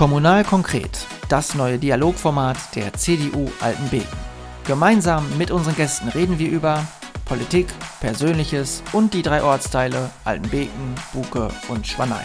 Kommunal 0.00 0.44
konkret, 0.44 1.06
das 1.28 1.54
neue 1.54 1.76
Dialogformat 1.76 2.56
der 2.74 2.94
CDU 2.94 3.50
Altenbeken. 3.60 4.08
Gemeinsam 4.66 5.26
mit 5.36 5.50
unseren 5.50 5.76
Gästen 5.76 6.08
reden 6.08 6.38
wir 6.38 6.48
über 6.48 6.84
Politik, 7.26 7.66
Persönliches 8.00 8.82
und 8.94 9.12
die 9.12 9.20
drei 9.20 9.42
Ortsteile 9.42 10.08
Altenbeken, 10.24 10.94
Buke 11.12 11.48
und 11.68 11.86
Schwanein. 11.86 12.24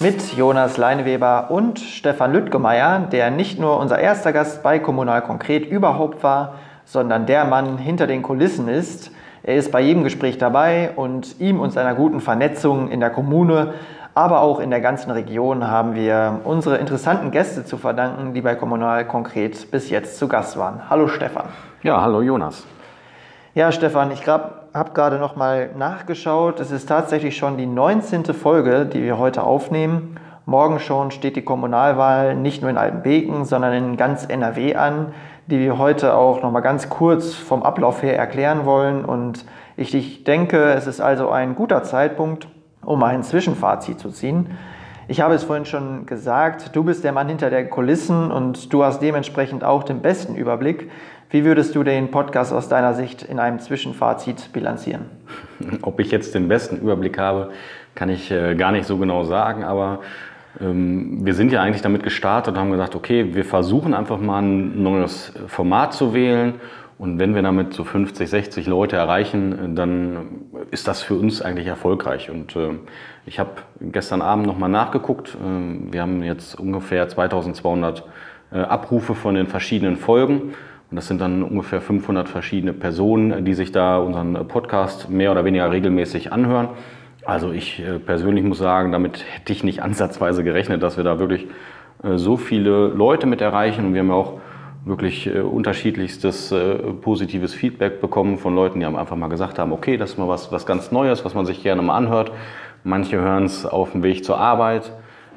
Mit 0.00 0.36
Jonas 0.36 0.76
Leineweber 0.76 1.50
und 1.50 1.80
Stefan 1.80 2.34
Lüttgemeier, 2.34 3.08
der 3.10 3.30
nicht 3.30 3.58
nur 3.58 3.80
unser 3.80 3.98
erster 3.98 4.34
Gast 4.34 4.62
bei 4.62 4.78
Kommunal 4.78 5.22
konkret 5.22 5.64
überhaupt 5.64 6.22
war, 6.22 6.56
sondern 6.84 7.24
der 7.24 7.46
Mann 7.46 7.78
hinter 7.78 8.06
den 8.06 8.20
Kulissen 8.20 8.68
ist. 8.68 9.12
Er 9.42 9.56
ist 9.56 9.72
bei 9.72 9.80
jedem 9.80 10.04
Gespräch 10.04 10.36
dabei 10.36 10.90
und 10.94 11.40
ihm 11.40 11.58
und 11.58 11.72
seiner 11.72 11.94
guten 11.94 12.20
Vernetzung 12.20 12.90
in 12.90 13.00
der 13.00 13.08
Kommune 13.08 13.72
aber 14.18 14.40
auch 14.40 14.58
in 14.58 14.70
der 14.70 14.80
ganzen 14.80 15.12
Region 15.12 15.70
haben 15.70 15.94
wir 15.94 16.40
unsere 16.42 16.78
interessanten 16.78 17.30
Gäste 17.30 17.64
zu 17.64 17.76
verdanken, 17.76 18.34
die 18.34 18.40
bei 18.40 18.56
Kommunal 18.56 19.06
konkret 19.06 19.70
bis 19.70 19.90
jetzt 19.90 20.18
zu 20.18 20.26
Gast 20.26 20.58
waren. 20.58 20.90
Hallo 20.90 21.06
Stefan. 21.06 21.44
Ja, 21.84 22.02
hallo 22.02 22.20
Jonas. 22.20 22.66
Ja, 23.54 23.70
Stefan, 23.70 24.10
ich 24.10 24.26
habe 24.26 24.90
gerade 24.92 25.18
noch 25.18 25.36
mal 25.36 25.70
nachgeschaut. 25.78 26.58
Es 26.58 26.72
ist 26.72 26.88
tatsächlich 26.88 27.36
schon 27.36 27.58
die 27.58 27.66
19. 27.66 28.24
Folge, 28.34 28.86
die 28.86 29.04
wir 29.04 29.18
heute 29.18 29.44
aufnehmen. 29.44 30.16
Morgen 30.46 30.80
schon 30.80 31.12
steht 31.12 31.36
die 31.36 31.42
Kommunalwahl 31.42 32.34
nicht 32.34 32.60
nur 32.60 32.72
in 32.72 32.76
Altenbeken, 32.76 33.44
sondern 33.44 33.72
in 33.72 33.96
ganz 33.96 34.26
NRW 34.26 34.74
an, 34.74 35.14
die 35.46 35.60
wir 35.60 35.78
heute 35.78 36.14
auch 36.14 36.42
noch 36.42 36.50
mal 36.50 36.58
ganz 36.58 36.88
kurz 36.88 37.34
vom 37.34 37.62
Ablauf 37.62 38.02
her 38.02 38.18
erklären 38.18 38.66
wollen. 38.66 39.04
Und 39.04 39.44
ich 39.76 40.24
denke, 40.24 40.72
es 40.72 40.88
ist 40.88 41.00
also 41.00 41.30
ein 41.30 41.54
guter 41.54 41.84
Zeitpunkt, 41.84 42.48
um 42.84 43.02
ein 43.02 43.22
Zwischenfazit 43.22 43.98
zu 43.98 44.10
ziehen. 44.10 44.50
Ich 45.10 45.20
habe 45.20 45.34
es 45.34 45.44
vorhin 45.44 45.64
schon 45.64 46.04
gesagt, 46.04 46.76
du 46.76 46.84
bist 46.84 47.02
der 47.02 47.12
Mann 47.12 47.28
hinter 47.28 47.48
der 47.48 47.66
Kulissen 47.68 48.30
und 48.30 48.72
du 48.72 48.84
hast 48.84 49.00
dementsprechend 49.00 49.64
auch 49.64 49.84
den 49.84 50.00
besten 50.00 50.34
Überblick. 50.34 50.90
Wie 51.30 51.44
würdest 51.44 51.74
du 51.74 51.82
den 51.82 52.10
Podcast 52.10 52.52
aus 52.52 52.68
deiner 52.68 52.94
Sicht 52.94 53.22
in 53.22 53.38
einem 53.38 53.58
Zwischenfazit 53.58 54.52
bilanzieren? 54.52 55.06
Ob 55.82 55.98
ich 56.00 56.10
jetzt 56.10 56.34
den 56.34 56.48
besten 56.48 56.76
Überblick 56.76 57.18
habe, 57.18 57.50
kann 57.94 58.10
ich 58.10 58.30
äh, 58.30 58.54
gar 58.54 58.72
nicht 58.72 58.86
so 58.86 58.98
genau 58.98 59.24
sagen, 59.24 59.64
aber 59.64 60.00
ähm, 60.60 61.24
wir 61.24 61.34
sind 61.34 61.52
ja 61.52 61.62
eigentlich 61.62 61.82
damit 61.82 62.02
gestartet 62.02 62.54
und 62.54 62.60
haben 62.60 62.70
gesagt, 62.70 62.94
okay, 62.94 63.34
wir 63.34 63.44
versuchen 63.44 63.94
einfach 63.94 64.18
mal 64.18 64.42
ein 64.42 64.82
neues 64.82 65.32
Format 65.46 65.94
zu 65.94 66.14
wählen 66.14 66.54
und 66.98 67.20
wenn 67.20 67.34
wir 67.36 67.42
damit 67.42 67.74
so 67.74 67.84
50, 67.84 68.28
60 68.28 68.66
Leute 68.66 68.96
erreichen, 68.96 69.76
dann 69.76 70.46
ist 70.72 70.88
das 70.88 71.00
für 71.00 71.14
uns 71.14 71.40
eigentlich 71.40 71.68
erfolgreich. 71.68 72.28
Und 72.28 72.56
äh, 72.56 72.70
ich 73.24 73.38
habe 73.38 73.50
gestern 73.80 74.20
Abend 74.20 74.46
nochmal 74.46 74.68
nachgeguckt. 74.68 75.36
Äh, 75.36 75.92
wir 75.92 76.02
haben 76.02 76.24
jetzt 76.24 76.58
ungefähr 76.58 77.08
2200 77.08 78.04
äh, 78.50 78.58
Abrufe 78.58 79.14
von 79.14 79.36
den 79.36 79.46
verschiedenen 79.46 79.96
Folgen. 79.96 80.54
Und 80.90 80.96
das 80.96 81.06
sind 81.06 81.20
dann 81.20 81.44
ungefähr 81.44 81.80
500 81.80 82.28
verschiedene 82.28 82.72
Personen, 82.72 83.44
die 83.44 83.54
sich 83.54 83.70
da 83.70 83.98
unseren 83.98 84.48
Podcast 84.48 85.08
mehr 85.08 85.30
oder 85.30 85.44
weniger 85.44 85.70
regelmäßig 85.70 86.32
anhören. 86.32 86.70
Also 87.24 87.52
ich 87.52 87.78
äh, 87.78 88.00
persönlich 88.00 88.44
muss 88.44 88.58
sagen, 88.58 88.90
damit 88.90 89.24
hätte 89.32 89.52
ich 89.52 89.62
nicht 89.62 89.82
ansatzweise 89.82 90.42
gerechnet, 90.42 90.82
dass 90.82 90.96
wir 90.96 91.04
da 91.04 91.20
wirklich 91.20 91.46
äh, 92.02 92.16
so 92.16 92.36
viele 92.36 92.88
Leute 92.88 93.26
mit 93.26 93.40
erreichen. 93.40 93.86
Und 93.86 93.94
wir 93.94 94.00
haben 94.00 94.08
ja 94.08 94.14
auch 94.14 94.40
wirklich 94.84 95.26
äh, 95.26 95.40
unterschiedlichstes 95.40 96.52
äh, 96.52 96.76
positives 97.00 97.54
Feedback 97.54 98.00
bekommen 98.00 98.38
von 98.38 98.54
Leuten, 98.54 98.80
die 98.80 98.86
haben 98.86 98.96
einfach 98.96 99.16
mal 99.16 99.28
gesagt 99.28 99.58
haben, 99.58 99.72
okay, 99.72 99.96
das 99.96 100.10
ist 100.10 100.18
mal 100.18 100.28
was, 100.28 100.52
was 100.52 100.66
ganz 100.66 100.92
Neues, 100.92 101.24
was 101.24 101.34
man 101.34 101.46
sich 101.46 101.62
gerne 101.62 101.82
mal 101.82 101.96
anhört. 101.96 102.32
Manche 102.84 103.18
hören 103.20 103.44
es 103.44 103.66
auf 103.66 103.92
dem 103.92 104.02
Weg 104.02 104.24
zur 104.24 104.38
Arbeit, 104.38 104.92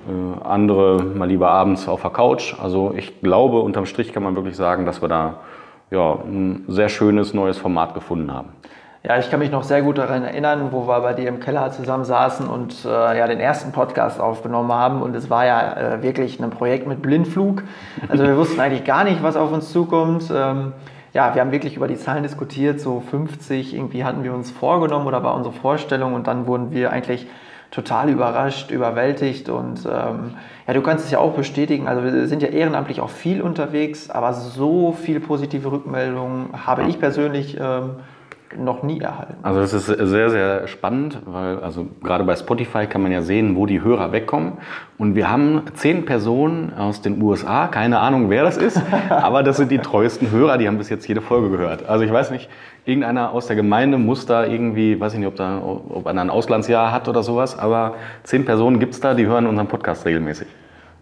äh, 0.07 0.43
andere 0.43 1.03
mal 1.03 1.27
lieber 1.27 1.49
abends 1.49 1.87
auf 1.87 2.01
der 2.01 2.11
Couch. 2.11 2.55
Also 2.61 2.93
ich 2.95 3.21
glaube, 3.21 3.59
unterm 3.59 3.85
Strich 3.85 4.13
kann 4.13 4.23
man 4.23 4.35
wirklich 4.35 4.55
sagen, 4.55 4.85
dass 4.85 5.01
wir 5.01 5.09
da 5.09 5.39
ja, 5.91 6.13
ein 6.13 6.65
sehr 6.67 6.89
schönes 6.89 7.33
neues 7.33 7.57
Format 7.57 7.93
gefunden 7.93 8.33
haben. 8.33 8.49
Ja, 9.03 9.17
ich 9.17 9.31
kann 9.31 9.39
mich 9.39 9.49
noch 9.49 9.63
sehr 9.63 9.81
gut 9.81 9.97
daran 9.97 10.23
erinnern, 10.23 10.67
wo 10.71 10.87
wir 10.87 11.01
bei 11.01 11.13
dir 11.13 11.27
im 11.27 11.39
Keller 11.39 11.71
zusammen 11.71 12.05
saßen 12.05 12.47
und 12.47 12.85
äh, 12.85 13.17
ja, 13.17 13.25
den 13.25 13.39
ersten 13.39 13.71
Podcast 13.71 14.19
aufgenommen 14.19 14.71
haben. 14.71 15.01
Und 15.01 15.15
es 15.15 15.27
war 15.27 15.43
ja 15.43 15.73
äh, 15.73 16.03
wirklich 16.03 16.39
ein 16.39 16.51
Projekt 16.51 16.85
mit 16.85 17.01
Blindflug. 17.01 17.63
Also 18.09 18.23
wir 18.23 18.37
wussten 18.37 18.59
eigentlich 18.59 18.83
gar 18.83 19.03
nicht, 19.03 19.23
was 19.23 19.35
auf 19.35 19.51
uns 19.51 19.71
zukommt. 19.71 20.31
Ähm, 20.31 20.73
ja, 21.13 21.33
wir 21.33 21.41
haben 21.41 21.51
wirklich 21.51 21.75
über 21.75 21.87
die 21.87 21.97
Zahlen 21.97 22.21
diskutiert, 22.21 22.79
so 22.79 22.99
50 22.99 23.73
irgendwie 23.73 24.03
hatten 24.03 24.23
wir 24.23 24.35
uns 24.35 24.51
vorgenommen 24.51 25.07
oder 25.07 25.23
war 25.23 25.33
unsere 25.33 25.55
Vorstellung 25.55 26.13
und 26.13 26.27
dann 26.27 26.45
wurden 26.45 26.69
wir 26.69 26.91
eigentlich 26.91 27.25
total 27.71 28.09
überrascht, 28.09 28.69
überwältigt 28.69 29.49
und 29.49 29.85
ähm, 29.85 30.35
ja, 30.67 30.73
du 30.73 30.81
kannst 30.81 31.05
es 31.05 31.11
ja 31.11 31.19
auch 31.19 31.33
bestätigen, 31.33 31.87
also 31.87 32.03
wir 32.03 32.27
sind 32.27 32.41
ja 32.41 32.49
ehrenamtlich 32.49 32.99
auch 33.01 33.09
viel 33.09 33.41
unterwegs, 33.41 34.09
aber 34.09 34.33
so 34.33 34.91
viele 34.91 35.21
positive 35.21 35.71
Rückmeldungen 35.71 36.49
habe 36.65 36.83
ich 36.83 36.99
persönlich 36.99 37.57
ähm, 37.59 37.95
noch 38.57 38.83
nie 38.83 38.99
erhalten. 38.99 39.35
Also 39.43 39.61
das 39.61 39.73
ist 39.73 39.85
sehr, 39.85 40.29
sehr 40.29 40.67
spannend, 40.67 41.19
weil 41.25 41.59
also 41.59 41.87
gerade 42.03 42.23
bei 42.23 42.35
Spotify 42.35 42.85
kann 42.85 43.01
man 43.01 43.11
ja 43.11 43.21
sehen, 43.21 43.55
wo 43.55 43.65
die 43.65 43.81
Hörer 43.81 44.11
wegkommen. 44.11 44.53
Und 44.97 45.15
wir 45.15 45.29
haben 45.29 45.63
zehn 45.73 46.05
Personen 46.05 46.73
aus 46.73 47.01
den 47.01 47.21
USA, 47.21 47.67
keine 47.67 47.99
Ahnung, 47.99 48.29
wer 48.29 48.43
das 48.43 48.57
ist, 48.57 48.81
aber 49.09 49.43
das 49.43 49.57
sind 49.57 49.71
die 49.71 49.79
treuesten 49.79 50.31
Hörer, 50.31 50.57
die 50.57 50.67
haben 50.67 50.77
bis 50.77 50.89
jetzt 50.89 51.07
jede 51.07 51.21
Folge 51.21 51.49
gehört. 51.49 51.87
Also 51.87 52.03
ich 52.03 52.11
weiß 52.11 52.31
nicht, 52.31 52.49
irgendeiner 52.85 53.31
aus 53.31 53.47
der 53.47 53.55
Gemeinde 53.55 53.97
muss 53.97 54.25
da 54.25 54.45
irgendwie, 54.45 54.99
weiß 54.99 55.13
ich 55.13 55.19
nicht, 55.19 55.27
ob, 55.27 55.35
da, 55.35 55.61
ob 55.61 56.07
einer 56.07 56.21
ein 56.21 56.29
Auslandsjahr 56.29 56.91
hat 56.91 57.07
oder 57.07 57.23
sowas, 57.23 57.57
aber 57.57 57.95
zehn 58.23 58.45
Personen 58.45 58.79
gibt 58.79 58.93
es 58.93 58.99
da, 58.99 59.13
die 59.13 59.25
hören 59.25 59.47
unseren 59.47 59.67
Podcast 59.67 60.05
regelmäßig. 60.05 60.47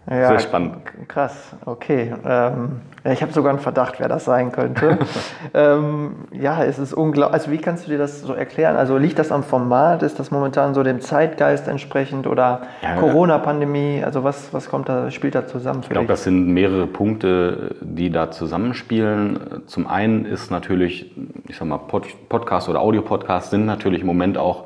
Ja, 0.08 0.28
Sehr 0.28 0.40
spannend. 0.40 0.76
Krass, 1.08 1.54
okay. 1.66 2.12
Ähm, 2.24 2.80
ich 3.04 3.22
habe 3.22 3.32
sogar 3.32 3.50
einen 3.50 3.60
Verdacht, 3.60 4.00
wer 4.00 4.08
das 4.08 4.24
sein 4.24 4.50
könnte. 4.50 4.98
ähm, 5.54 6.26
ja, 6.32 6.64
es 6.64 6.78
ist 6.78 6.92
unglaublich. 6.94 7.34
Also 7.34 7.50
wie 7.52 7.58
kannst 7.58 7.86
du 7.86 7.90
dir 7.90 7.98
das 7.98 8.22
so 8.22 8.32
erklären? 8.32 8.76
Also 8.76 8.96
liegt 8.96 9.18
das 9.18 9.30
am 9.30 9.42
Format? 9.42 10.02
Ist 10.02 10.18
das 10.18 10.30
momentan 10.30 10.74
so 10.74 10.82
dem 10.82 11.00
Zeitgeist 11.00 11.68
entsprechend 11.68 12.26
oder 12.26 12.62
ja, 12.82 12.96
Corona-Pandemie? 12.96 14.02
Also 14.04 14.24
was, 14.24 14.52
was 14.52 14.68
kommt 14.68 14.88
da, 14.88 15.10
spielt 15.10 15.34
da 15.34 15.46
zusammen? 15.46 15.80
ich 15.82 15.90
glaube, 15.90 16.08
das 16.08 16.24
sind 16.24 16.48
mehrere 16.48 16.86
Punkte, 16.86 17.76
die 17.80 18.10
da 18.10 18.30
zusammenspielen. 18.30 19.62
Zum 19.66 19.86
einen 19.86 20.24
ist 20.24 20.50
natürlich, 20.50 21.14
ich 21.46 21.56
sag 21.56 21.68
mal, 21.68 21.78
Pod 21.78 22.06
Podcast 22.28 22.68
oder 22.68 22.80
Audiopodcasts 22.80 23.50
sind 23.50 23.66
natürlich 23.66 24.00
im 24.00 24.06
Moment 24.06 24.38
auch 24.38 24.64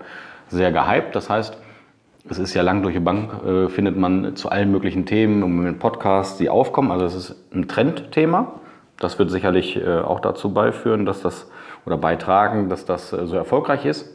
sehr 0.49 0.73
gehypt. 0.73 1.15
Das 1.15 1.29
heißt, 1.29 1.59
es 2.29 2.39
ist 2.39 2.55
ja 2.55 2.63
lang 2.63 2.83
durch 2.83 2.95
die 2.95 3.01
Bank, 3.01 3.45
äh, 3.45 3.69
findet 3.69 3.97
man 3.97 4.35
zu 4.37 4.49
allen 4.49 4.71
möglichen 4.71 5.05
Themen 5.05 5.43
und 5.43 5.57
mit 5.57 5.79
Podcasts, 5.79 6.39
die 6.39 6.49
aufkommen. 6.49 6.91
Also 6.91 7.05
es 7.05 7.15
ist 7.15 7.55
ein 7.55 7.69
Trendthema. 7.69 8.61
Das 8.99 9.19
wird 9.19 9.31
sicherlich 9.31 9.77
äh, 9.77 9.99
auch 9.99 10.21
dazu 10.21 10.55
beiführen, 10.55 11.05
dass 11.05 11.21
das 11.21 11.51
oder 11.85 11.99
beitragen, 11.99 12.69
dass 12.69 12.87
das 12.87 13.13
äh, 13.13 13.27
so 13.27 13.37
erfolgreich 13.37 13.85
ist. 13.85 14.11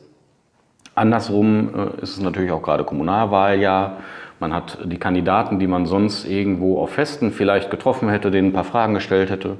Andersrum 0.95 1.69
äh, 1.75 2.01
ist 2.01 2.17
es 2.17 2.21
natürlich 2.21 2.51
auch 2.51 2.63
gerade 2.63 2.83
Kommunalwahljahr. 2.83 3.97
Man 4.39 4.53
hat 4.53 4.79
die 4.85 4.97
Kandidaten, 4.97 5.59
die 5.59 5.67
man 5.67 5.85
sonst 5.85 6.25
irgendwo 6.25 6.81
auf 6.81 6.91
Festen 6.91 7.31
vielleicht 7.31 7.69
getroffen 7.69 8.09
hätte, 8.09 8.31
denen 8.31 8.49
ein 8.49 8.53
paar 8.53 8.63
Fragen 8.63 8.93
gestellt 8.93 9.29
hätte. 9.29 9.57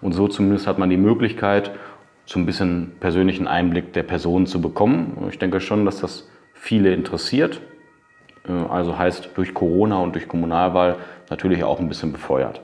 Und 0.00 0.12
so 0.12 0.26
zumindest 0.26 0.66
hat 0.66 0.78
man 0.78 0.90
die 0.90 0.96
Möglichkeit, 0.96 1.70
so 2.24 2.38
ein 2.38 2.46
bisschen 2.46 2.92
persönlichen 2.98 3.46
Einblick 3.46 3.92
der 3.92 4.04
Person 4.04 4.46
zu 4.46 4.60
bekommen. 4.60 5.26
Ich 5.28 5.38
denke 5.38 5.60
schon, 5.60 5.84
dass 5.84 6.00
das 6.00 6.28
viele 6.54 6.94
interessiert. 6.94 7.60
Äh, 8.48 8.52
also 8.70 8.98
heißt 8.98 9.30
durch 9.34 9.54
Corona 9.54 9.98
und 9.98 10.14
durch 10.14 10.28
Kommunalwahl 10.28 10.96
natürlich 11.30 11.64
auch 11.64 11.80
ein 11.80 11.88
bisschen 11.88 12.12
befeuert. 12.12 12.60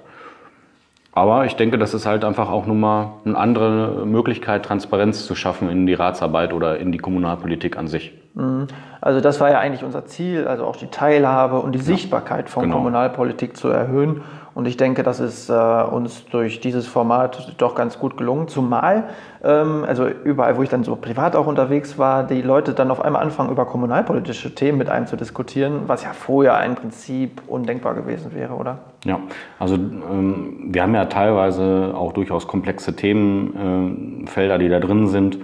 Aber 1.13 1.47
ich 1.47 1.57
denke, 1.57 1.79
das 1.79 1.95
ist 1.95 2.07
halt 2.07 2.25
einfach 2.25 2.49
auch 2.49 2.67
nun 2.67 2.79
mal 2.79 3.15
eine 3.25 3.37
andere 3.37 4.07
Möglichkeit, 4.07 4.65
Transparenz 4.65 5.27
zu 5.27 5.35
schaffen 5.35 5.69
in 5.69 5.85
die 5.85 5.95
Ratsarbeit 5.95 6.53
oder 6.53 6.79
in 6.79 6.93
die 6.93 6.99
Kommunalpolitik 6.99 7.77
an 7.77 7.89
sich. 7.89 8.13
Mhm. 8.35 8.69
Also 9.01 9.21
das 9.21 9.41
war 9.41 9.51
ja 9.51 9.59
eigentlich 9.59 9.83
unser 9.83 10.07
Ziel, 10.07 10.47
also 10.47 10.65
auch 10.65 10.77
die 10.77 10.87
Teilhabe 10.87 11.59
und 11.59 11.73
die 11.73 11.81
Sichtbarkeit 11.81 12.49
von 12.49 12.65
genau. 12.65 12.77
Kommunalpolitik 12.77 13.57
zu 13.57 13.69
erhöhen. 13.69 14.23
Und 14.59 14.67
ich 14.67 14.77
denke, 14.77 15.05
das 15.05 15.21
ist 15.21 15.49
äh, 15.51 15.53
uns 15.53 16.27
durch 16.33 16.59
dieses 16.59 16.89
Format 16.89 17.55
doch 17.59 17.77
ganz 17.77 17.97
gut 18.01 18.17
gelungen. 18.17 18.49
Zumal, 18.49 19.05
ähm, 19.45 19.85
also 19.87 20.09
überall, 20.09 20.57
wo 20.57 20.65
ich 20.65 20.69
dann 20.69 20.83
so 20.83 20.97
privat 20.97 21.37
auch 21.37 21.47
unterwegs 21.47 21.97
war, 21.97 22.25
die 22.25 22.43
Leute 22.43 22.73
dann 22.73 22.91
auf 22.91 23.01
einmal 23.01 23.23
anfangen, 23.23 23.53
über 23.53 23.67
kommunalpolitische 23.67 24.57
Themen 24.57 24.79
mit 24.79 24.89
einem 24.89 25.07
zu 25.07 25.15
diskutieren, 25.15 25.83
was 25.87 26.03
ja 26.03 26.13
vorher 26.13 26.61
im 26.65 26.75
Prinzip 26.75 27.41
undenkbar 27.47 27.95
gewesen 27.95 28.35
wäre, 28.35 28.55
oder? 28.55 28.79
Ja, 29.05 29.21
also 29.61 29.77
ähm, 29.77 30.57
wir 30.73 30.83
haben 30.83 30.95
ja 30.97 31.05
teilweise 31.05 31.93
auch 31.95 32.13
durchaus 32.13 32.49
komplexe 32.49 32.97
Themenfelder, 32.97 34.57
äh, 34.57 34.59
die 34.59 34.69
da 34.69 34.81
drin 34.81 35.07
sind 35.07 35.39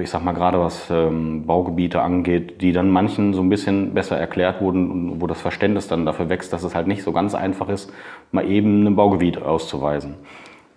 ich 0.00 0.10
sag 0.10 0.24
mal 0.24 0.32
gerade 0.32 0.58
was 0.58 0.90
ähm, 0.90 1.46
Baugebiete 1.46 2.02
angeht, 2.02 2.60
die 2.60 2.72
dann 2.72 2.90
manchen 2.90 3.34
so 3.34 3.40
ein 3.40 3.48
bisschen 3.48 3.94
besser 3.94 4.18
erklärt 4.18 4.60
wurden, 4.60 5.20
wo 5.20 5.26
das 5.26 5.40
Verständnis 5.40 5.86
dann 5.86 6.04
dafür 6.04 6.28
wächst, 6.28 6.52
dass 6.52 6.64
es 6.64 6.74
halt 6.74 6.88
nicht 6.88 7.04
so 7.04 7.12
ganz 7.12 7.34
einfach 7.34 7.68
ist, 7.68 7.92
mal 8.32 8.48
eben 8.48 8.86
ein 8.86 8.96
Baugebiet 8.96 9.40
auszuweisen. 9.40 10.14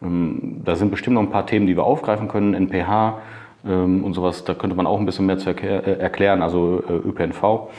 Ähm, 0.01 0.61
da 0.63 0.75
sind 0.75 0.91
bestimmt 0.91 1.15
noch 1.15 1.23
ein 1.23 1.31
paar 1.31 1.47
Themen, 1.47 1.65
die 1.65 1.75
wir 1.75 1.83
aufgreifen 1.83 2.27
können, 2.27 2.53
NPH 2.53 3.21
ähm, 3.65 4.03
und 4.03 4.13
sowas, 4.13 4.44
da 4.44 4.53
könnte 4.53 4.75
man 4.75 4.85
auch 4.85 5.00
ein 5.00 5.06
bisschen 5.06 5.25
mehr 5.25 5.39
zu 5.39 5.50
erklär, 5.50 5.88
äh, 5.88 6.00
erklären, 6.00 6.41
also 6.41 6.83
äh, 6.88 6.94
ÖPNV. 6.94 7.69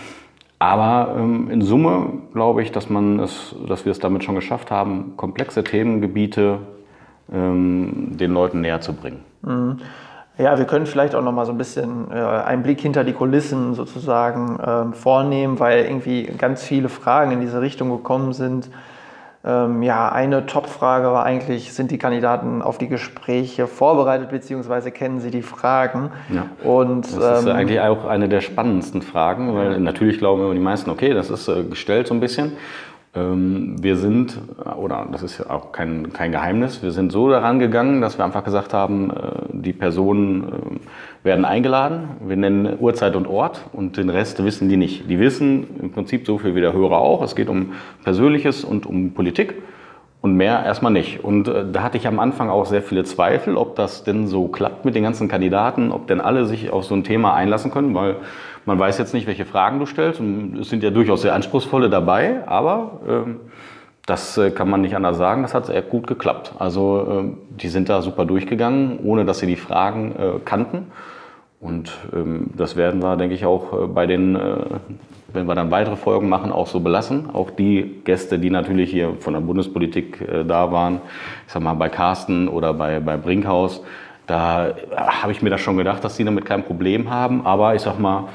Aber 0.59 1.17
ähm, 1.17 1.49
in 1.51 1.63
Summe 1.63 2.13
glaube 2.35 2.63
ich, 2.63 2.73
dass, 2.73 2.91
man 2.91 3.21
es, 3.21 3.55
dass 3.67 3.85
wir 3.85 3.93
es 3.93 3.99
damit 3.99 4.25
schon 4.25 4.35
geschafft 4.35 4.71
haben, 4.71 5.15
komplexe 5.17 5.65
Themengebiete 5.65 6.59
ähm, 7.33 8.17
den 8.19 8.33
Leuten 8.33 8.61
näher 8.61 8.81
zu 8.81 8.93
bringen. 8.93 9.21
Mhm. 9.43 9.79
Ja, 10.41 10.59
wir 10.59 10.65
können 10.65 10.87
vielleicht 10.87 11.15
auch 11.15 11.23
noch 11.23 11.33
mal 11.33 11.45
so 11.45 11.53
ein 11.53 11.59
bisschen 11.59 12.11
äh, 12.11 12.15
einen 12.15 12.63
Blick 12.63 12.81
hinter 12.81 13.05
die 13.05 13.13
Kulissen 13.13 13.75
sozusagen 13.75 14.59
ähm, 14.65 14.93
vornehmen, 14.95 15.61
weil 15.61 15.85
irgendwie 15.85 16.23
ganz 16.23 16.63
viele 16.63 16.89
Fragen 16.89 17.33
in 17.33 17.41
diese 17.41 17.61
Richtung 17.61 17.91
gekommen 17.91 18.33
sind. 18.33 18.71
Ähm, 19.43 19.83
ja, 19.83 20.11
eine 20.11 20.45
Top-Frage 20.45 21.07
war 21.13 21.25
eigentlich, 21.25 21.73
sind 21.73 21.91
die 21.91 21.97
Kandidaten 21.97 22.61
auf 22.61 22.77
die 22.77 22.89
Gespräche 22.89 23.67
vorbereitet, 23.67 24.31
beziehungsweise 24.31 24.91
kennen 24.91 25.21
sie 25.21 25.31
die 25.31 25.43
Fragen? 25.43 26.11
Ja. 26.29 26.47
Und, 26.63 27.07
das 27.17 27.41
ist 27.41 27.47
ähm, 27.47 27.55
eigentlich 27.57 27.81
auch 27.81 28.07
eine 28.07 28.29
der 28.29 28.43
spannendsten 28.43 29.01
Fragen, 29.01 29.55
weil 29.55 29.81
natürlich 29.81 30.19
glauben 30.19 30.43
immer 30.43 30.55
die 30.55 30.61
meisten, 30.61 30.91
okay, 30.91 31.15
das 31.15 31.31
ist 31.31 31.49
äh, 31.49 31.65
gestellt 31.65 32.07
so 32.07 32.15
ein 32.15 32.21
bisschen. 32.21 32.53
Ähm, 33.13 33.75
wir 33.83 33.97
sind, 33.97 34.39
oder 34.77 35.09
das 35.11 35.25
ist 35.25 35.39
ja 35.39 35.51
auch 35.51 35.73
kein, 35.73 36.13
kein 36.13 36.31
Geheimnis, 36.31 36.81
wir 36.81 36.93
sind 36.93 37.11
so 37.11 37.29
daran 37.29 37.59
gegangen, 37.59 38.01
dass 38.01 38.19
wir 38.19 38.25
einfach 38.25 38.45
gesagt 38.45 38.73
haben, 38.73 39.11
äh, 39.11 39.15
die 39.53 39.73
Personen 39.73 40.81
äh, 41.23 41.25
werden 41.25 41.45
eingeladen, 41.45 42.11
wir 42.25 42.37
nennen 42.37 42.79
Uhrzeit 42.79 43.17
und 43.17 43.27
Ort 43.27 43.63
und 43.73 43.97
den 43.97 44.11
Rest 44.11 44.45
wissen 44.45 44.69
die 44.69 44.77
nicht. 44.77 45.11
Die 45.11 45.19
wissen 45.19 45.67
im 45.81 45.91
Prinzip 45.91 46.25
so 46.25 46.39
viel 46.39 46.55
wie 46.55 46.61
der 46.61 46.73
Hörer 46.73 46.99
auch, 46.99 47.23
es 47.23 47.35
geht 47.35 47.49
um 47.49 47.73
Persönliches 48.05 48.63
und 48.63 48.87
um 48.87 49.13
Politik 49.13 49.55
und 50.21 50.35
mehr 50.35 50.65
erstmal 50.65 50.93
nicht. 50.93 51.25
Und 51.25 51.49
äh, 51.49 51.65
da 51.71 51.83
hatte 51.83 51.97
ich 51.97 52.07
am 52.07 52.19
Anfang 52.19 52.51
auch 52.51 52.67
sehr 52.67 52.83
viele 52.83 53.05
Zweifel, 53.05 53.57
ob 53.57 53.77
das 53.77 54.05
denn 54.05 54.27
so 54.27 54.49
klappt 54.49 54.85
mit 54.85 54.95
den 54.95 55.03
ganzen 55.03 55.29
Kandidaten, 55.29 55.93
ob 55.93 56.07
denn 56.07 56.21
alle 56.21 56.47
sich 56.47 56.71
auf 56.71 56.85
so 56.85 56.95
ein 56.95 57.05
Thema 57.05 57.35
einlassen 57.35 57.71
können, 57.71 57.95
weil 57.95 58.17
man 58.67 58.79
weiß 58.79 58.99
jetzt 58.99 59.15
nicht, 59.15 59.27
welche 59.27 59.47
Fragen 59.47 59.79
du 59.79 59.87
stellst. 59.87 60.21
Und 60.21 60.59
es 60.59 60.69
sind 60.69 60.83
ja 60.83 60.91
durchaus 60.91 61.23
sehr 61.23 61.35
anspruchsvolle 61.35 61.89
dabei, 61.89 62.47
aber 62.47 63.01
ähm, 63.09 63.41
das 64.07 64.37
äh, 64.39 64.51
kann 64.51 64.69
man 64.69 64.81
nicht 64.81 64.97
anders 64.97 65.17
sagen. 65.17 65.43
Das 65.43 65.55
hat 65.55 65.67
sehr 65.67 65.83
gut 65.83 66.07
geklappt. 66.07 66.53
Also 66.59 67.07
ähm, 67.11 67.39
die 67.51 67.69
sind 67.69 67.89
da 67.89 68.03
super 68.03 68.25
durchgegangen, 68.25 68.99
ohne 69.03 69.25
dass 69.25 69.39
sie 69.39 69.47
die 69.47 69.57
Fragen 69.57 70.15
äh, 70.17 70.41
kannten. 70.45 70.87
Und 71.61 71.93
ähm, 72.15 72.51
das 72.57 72.77
werden 72.77 73.03
wir, 73.03 73.17
denke 73.17 73.35
ich, 73.35 73.45
auch 73.45 73.73
äh, 73.73 73.87
bei 73.87 74.07
den, 74.07 74.35
äh, 74.35 74.57
wenn 75.33 75.47
wir 75.47 75.55
dann 75.55 75.71
weitere 75.71 75.97
Folgen 75.97 76.29
machen, 76.29 76.53
auch 76.53 76.67
so 76.67 76.81
belassen. 76.81 77.31
Auch 77.33 77.51
die 77.51 78.01
Gäste, 78.05 78.39
die 78.39 78.51
natürlich 78.51 78.91
hier 78.91 79.15
von 79.21 79.35
der 79.35 79.41
Bundespolitik 79.41 80.21
äh, 80.21 80.45
da 80.45 80.73
waren, 80.73 81.01
ich 81.47 81.53
sag 81.53 81.63
mal 81.63 81.75
bei 81.75 81.89
Carsten 81.89 82.49
oder 82.49 82.75
bei, 82.75 83.01
bei 83.01 83.17
Brinkhaus, 83.17 83.83
da 84.27 84.75
habe 84.97 85.33
ich 85.33 85.43
mir 85.43 85.51
das 85.51 85.61
schon 85.61 85.77
gedacht, 85.77 86.05
dass 86.05 86.17
sie 86.17 86.25
damit 86.25 86.45
kein 86.45 86.63
Problem 86.63 87.11
haben. 87.11 87.45
Aber 87.45 87.75
ich 87.75 87.83
sag 87.83 87.99
mal, 87.99 88.29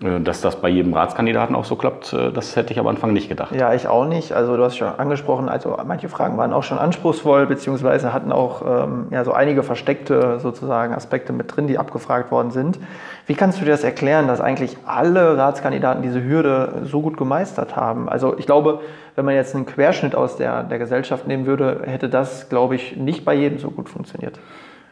dass 0.00 0.42
das 0.42 0.56
bei 0.56 0.68
jedem 0.68 0.92
Ratskandidaten 0.92 1.56
auch 1.56 1.64
so 1.64 1.74
klappt, 1.74 2.12
äh, 2.12 2.30
das 2.30 2.54
hätte 2.54 2.72
ich 2.72 2.78
am 2.78 2.86
Anfang 2.86 3.14
nicht 3.14 3.30
gedacht. 3.30 3.54
Ja, 3.54 3.72
ich 3.72 3.88
auch 3.88 4.06
nicht. 4.06 4.32
Also 4.32 4.56
du 4.56 4.62
hast 4.62 4.76
schon 4.76 4.88
angesprochen, 4.88 5.48
also 5.48 5.78
manche 5.86 6.10
Fragen 6.10 6.36
waren 6.36 6.52
auch 6.52 6.64
schon 6.64 6.78
anspruchsvoll, 6.78 7.46
beziehungsweise 7.46 8.12
hatten 8.12 8.30
auch 8.30 8.60
ähm, 8.84 9.06
ja, 9.10 9.24
so 9.24 9.32
einige 9.32 9.62
versteckte 9.62 10.38
sozusagen 10.38 10.94
Aspekte 10.94 11.32
mit 11.32 11.56
drin, 11.56 11.66
die 11.66 11.78
abgefragt 11.78 12.30
worden 12.30 12.50
sind. 12.50 12.78
Wie 13.26 13.34
kannst 13.34 13.58
du 13.58 13.64
dir 13.64 13.70
das 13.70 13.84
erklären, 13.84 14.28
dass 14.28 14.42
eigentlich 14.42 14.76
alle 14.84 15.38
Ratskandidaten 15.38 16.02
diese 16.02 16.22
Hürde 16.22 16.82
so 16.84 17.00
gut 17.00 17.16
gemeistert 17.16 17.74
haben? 17.74 18.08
Also 18.08 18.36
ich 18.38 18.44
glaube, 18.44 18.80
wenn 19.14 19.24
man 19.24 19.34
jetzt 19.34 19.54
einen 19.54 19.64
Querschnitt 19.64 20.14
aus 20.14 20.36
der, 20.36 20.62
der 20.62 20.78
Gesellschaft 20.78 21.26
nehmen 21.26 21.46
würde, 21.46 21.80
hätte 21.86 22.10
das, 22.10 22.50
glaube 22.50 22.74
ich, 22.74 22.96
nicht 22.96 23.24
bei 23.24 23.32
jedem 23.32 23.58
so 23.58 23.70
gut 23.70 23.88
funktioniert. 23.88 24.38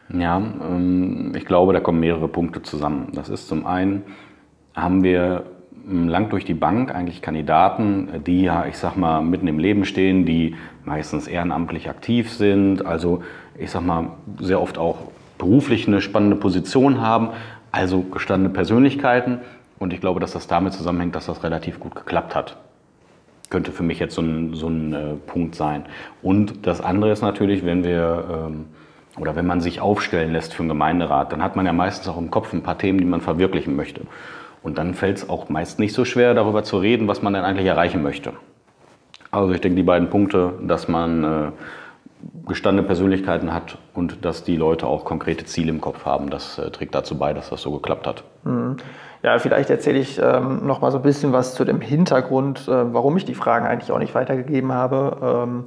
Ja, 0.09 0.37
ähm, 0.37 1.33
ich 1.35 1.45
glaube, 1.45 1.73
da 1.73 1.79
kommen 1.79 1.99
mehrere 1.99 2.27
Punkte 2.27 2.63
zusammen. 2.63 3.09
Das 3.13 3.29
ist 3.29 3.47
zum 3.47 3.67
einen, 3.67 4.03
haben 4.75 5.03
wir 5.03 5.43
lang 5.87 6.29
durch 6.29 6.45
die 6.45 6.53
Bank 6.53 6.93
eigentlich 6.93 7.21
Kandidaten, 7.21 8.23
die 8.25 8.43
ja, 8.43 8.65
ich 8.65 8.77
sag 8.77 8.95
mal, 8.95 9.21
mitten 9.21 9.47
im 9.47 9.59
Leben 9.59 9.85
stehen, 9.85 10.25
die 10.25 10.55
meistens 10.83 11.27
ehrenamtlich 11.27 11.89
aktiv 11.89 12.31
sind, 12.31 12.85
also 12.85 13.23
ich 13.57 13.71
sag 13.71 13.81
mal, 13.85 14.09
sehr 14.39 14.61
oft 14.61 14.77
auch 14.77 14.97
beruflich 15.37 15.87
eine 15.87 16.01
spannende 16.01 16.35
Position 16.35 17.01
haben, 17.01 17.29
also 17.71 18.01
gestandene 18.01 18.53
Persönlichkeiten. 18.53 19.39
Und 19.77 19.93
ich 19.93 20.01
glaube, 20.01 20.19
dass 20.19 20.31
das 20.31 20.47
damit 20.47 20.73
zusammenhängt, 20.73 21.15
dass 21.15 21.25
das 21.25 21.43
relativ 21.43 21.79
gut 21.79 21.95
geklappt 21.95 22.35
hat. 22.35 22.57
Könnte 23.49 23.71
für 23.71 23.83
mich 23.83 23.99
jetzt 23.99 24.15
so 24.15 24.21
ein, 24.21 24.53
so 24.53 24.67
ein 24.67 24.93
äh, 24.93 25.13
Punkt 25.27 25.55
sein. 25.55 25.85
Und 26.23 26.65
das 26.65 26.81
andere 26.81 27.11
ist 27.11 27.21
natürlich, 27.21 27.65
wenn 27.65 27.83
wir 27.83 28.47
ähm, 28.47 28.65
oder 29.17 29.35
wenn 29.35 29.45
man 29.45 29.61
sich 29.61 29.81
aufstellen 29.81 30.33
lässt 30.33 30.53
für 30.53 30.61
einen 30.61 30.69
Gemeinderat, 30.69 31.31
dann 31.31 31.43
hat 31.43 31.55
man 31.55 31.65
ja 31.65 31.73
meistens 31.73 32.07
auch 32.07 32.17
im 32.17 32.31
Kopf 32.31 32.51
ein 32.53 32.63
paar 32.63 32.77
Themen, 32.77 32.99
die 32.99 33.05
man 33.05 33.21
verwirklichen 33.21 33.75
möchte. 33.75 34.01
Und 34.65 34.79
dann 34.79 34.95
fällt 34.95 35.17
es 35.17 35.29
auch 35.29 35.47
meist 35.47 35.77
nicht 35.77 35.93
so 35.93 36.05
schwer, 36.05 36.33
darüber 36.33 36.63
zu 36.63 36.79
reden, 36.79 37.07
was 37.07 37.21
man 37.21 37.33
denn 37.33 37.43
eigentlich 37.43 37.67
erreichen 37.67 38.01
möchte. 38.01 38.33
Also 39.29 39.53
ich 39.53 39.61
denke, 39.61 39.75
die 39.75 39.83
beiden 39.83 40.09
Punkte, 40.09 40.53
dass 40.63 40.87
man 40.87 41.23
äh, 41.23 41.51
gestandene 42.47 42.87
Persönlichkeiten 42.87 43.53
hat 43.53 43.77
und 43.93 44.25
dass 44.25 44.43
die 44.43 44.55
Leute 44.55 44.87
auch 44.87 45.05
konkrete 45.05 45.45
Ziele 45.45 45.69
im 45.69 45.81
Kopf 45.81 46.03
haben, 46.05 46.31
das 46.31 46.57
äh, 46.57 46.71
trägt 46.71 46.95
dazu 46.95 47.15
bei, 47.15 47.31
dass 47.31 47.51
das 47.51 47.61
so 47.61 47.73
geklappt 47.73 48.07
hat. 48.07 48.23
Mhm. 48.43 48.77
Ja, 49.21 49.37
vielleicht 49.37 49.69
erzähle 49.69 49.99
ich 49.99 50.19
ähm, 50.19 50.65
noch 50.65 50.81
mal 50.81 50.91
so 50.91 50.97
ein 50.97 51.03
bisschen 51.03 51.31
was 51.31 51.53
zu 51.53 51.63
dem 51.63 51.79
Hintergrund, 51.79 52.67
äh, 52.67 52.91
warum 52.91 53.17
ich 53.17 53.25
die 53.25 53.35
Fragen 53.35 53.67
eigentlich 53.67 53.91
auch 53.91 53.99
nicht 53.99 54.15
weitergegeben 54.15 54.71
habe. 54.71 55.43
Ähm, 55.47 55.65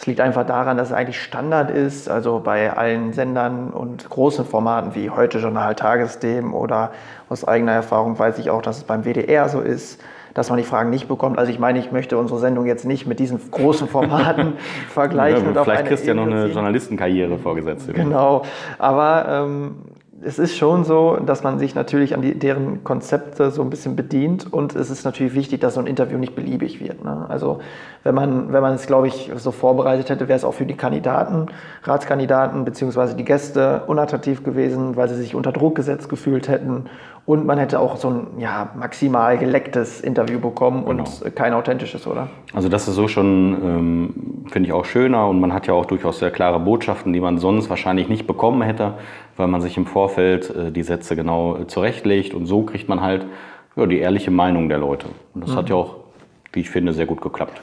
es 0.00 0.06
liegt 0.06 0.22
einfach 0.22 0.46
daran, 0.46 0.78
dass 0.78 0.88
es 0.88 0.94
eigentlich 0.94 1.20
Standard 1.20 1.70
ist, 1.70 2.08
also 2.08 2.40
bei 2.42 2.72
allen 2.74 3.12
Sendern 3.12 3.68
und 3.68 4.08
großen 4.08 4.46
Formaten 4.46 4.94
wie 4.94 5.10
heute 5.10 5.36
Journal 5.36 5.74
Tagesthemen 5.74 6.54
oder 6.54 6.92
aus 7.28 7.46
eigener 7.46 7.72
Erfahrung 7.72 8.18
weiß 8.18 8.38
ich 8.38 8.48
auch, 8.48 8.62
dass 8.62 8.78
es 8.78 8.84
beim 8.84 9.04
WDR 9.04 9.50
so 9.50 9.60
ist, 9.60 10.02
dass 10.32 10.48
man 10.48 10.56
die 10.56 10.64
Fragen 10.64 10.88
nicht 10.88 11.06
bekommt. 11.06 11.38
Also 11.38 11.52
ich 11.52 11.58
meine, 11.58 11.78
ich 11.78 11.92
möchte 11.92 12.16
unsere 12.16 12.40
Sendung 12.40 12.64
jetzt 12.64 12.86
nicht 12.86 13.06
mit 13.06 13.18
diesen 13.18 13.50
großen 13.50 13.88
Formaten 13.88 14.54
vergleichen. 14.88 15.54
Ja, 15.54 15.64
vielleicht 15.64 15.84
kriegst 15.84 16.04
du 16.04 16.08
ja 16.08 16.14
noch 16.14 16.24
eine 16.24 16.46
Journalistenkarriere 16.46 17.36
vorgesetzt. 17.36 17.92
Genau, 17.92 18.44
aber 18.78 19.26
ähm, 19.28 19.74
es 20.22 20.38
ist 20.38 20.56
schon 20.56 20.84
so, 20.84 21.16
dass 21.16 21.42
man 21.42 21.58
sich 21.58 21.74
natürlich 21.74 22.14
an 22.14 22.22
die, 22.22 22.38
deren 22.38 22.84
Konzepte 22.84 23.50
so 23.50 23.62
ein 23.62 23.70
bisschen 23.70 23.96
bedient 23.96 24.52
und 24.52 24.76
es 24.76 24.90
ist 24.90 25.04
natürlich 25.04 25.34
wichtig, 25.34 25.60
dass 25.60 25.74
so 25.74 25.80
ein 25.80 25.86
Interview 25.86 26.18
nicht 26.18 26.34
beliebig 26.34 26.80
wird. 26.80 27.04
Ne? 27.04 27.26
Also 27.28 27.60
wenn 28.04 28.14
man, 28.14 28.52
wenn 28.52 28.60
man 28.60 28.74
es, 28.74 28.86
glaube 28.86 29.08
ich, 29.08 29.30
so 29.36 29.50
vorbereitet 29.50 30.10
hätte, 30.10 30.28
wäre 30.28 30.36
es 30.36 30.44
auch 30.44 30.54
für 30.54 30.66
die 30.66 30.76
Kandidaten, 30.76 31.46
Ratskandidaten 31.84 32.64
beziehungsweise 32.64 33.14
die 33.16 33.24
Gäste 33.24 33.82
unattraktiv 33.86 34.44
gewesen, 34.44 34.96
weil 34.96 35.08
sie 35.08 35.16
sich 35.16 35.34
unter 35.34 35.52
Druck 35.52 35.74
gesetzt 35.74 36.08
gefühlt 36.08 36.48
hätten 36.48 36.84
und 37.30 37.46
man 37.46 37.58
hätte 37.58 37.78
auch 37.78 37.96
so 37.96 38.10
ein 38.10 38.26
ja, 38.38 38.70
maximal 38.74 39.38
gelecktes 39.38 40.00
Interview 40.00 40.40
bekommen 40.40 40.84
genau. 40.84 41.04
und 41.04 41.36
kein 41.36 41.54
authentisches, 41.54 42.04
oder? 42.08 42.26
Also 42.52 42.68
das 42.68 42.88
ist 42.88 42.96
so 42.96 43.06
schon, 43.06 43.56
ähm, 43.62 44.14
finde 44.50 44.66
ich 44.66 44.72
auch 44.72 44.84
schöner 44.84 45.28
und 45.28 45.38
man 45.38 45.52
hat 45.52 45.68
ja 45.68 45.74
auch 45.74 45.86
durchaus 45.86 46.18
sehr 46.18 46.32
klare 46.32 46.58
Botschaften, 46.58 47.12
die 47.12 47.20
man 47.20 47.38
sonst 47.38 47.70
wahrscheinlich 47.70 48.08
nicht 48.08 48.26
bekommen 48.26 48.62
hätte, 48.62 48.94
weil 49.36 49.46
man 49.46 49.60
sich 49.60 49.76
im 49.76 49.86
Vorfeld 49.86 50.50
äh, 50.50 50.72
die 50.72 50.82
Sätze 50.82 51.14
genau 51.14 51.56
äh, 51.56 51.68
zurechtlegt 51.68 52.34
und 52.34 52.46
so 52.46 52.64
kriegt 52.64 52.88
man 52.88 53.00
halt 53.00 53.26
ja, 53.76 53.86
die 53.86 54.00
ehrliche 54.00 54.32
Meinung 54.32 54.68
der 54.68 54.78
Leute. 54.78 55.06
Und 55.32 55.44
das 55.44 55.52
mhm. 55.52 55.56
hat 55.56 55.68
ja 55.68 55.76
auch, 55.76 55.98
wie 56.52 56.60
ich 56.62 56.70
finde, 56.70 56.92
sehr 56.92 57.06
gut 57.06 57.20
geklappt. 57.20 57.62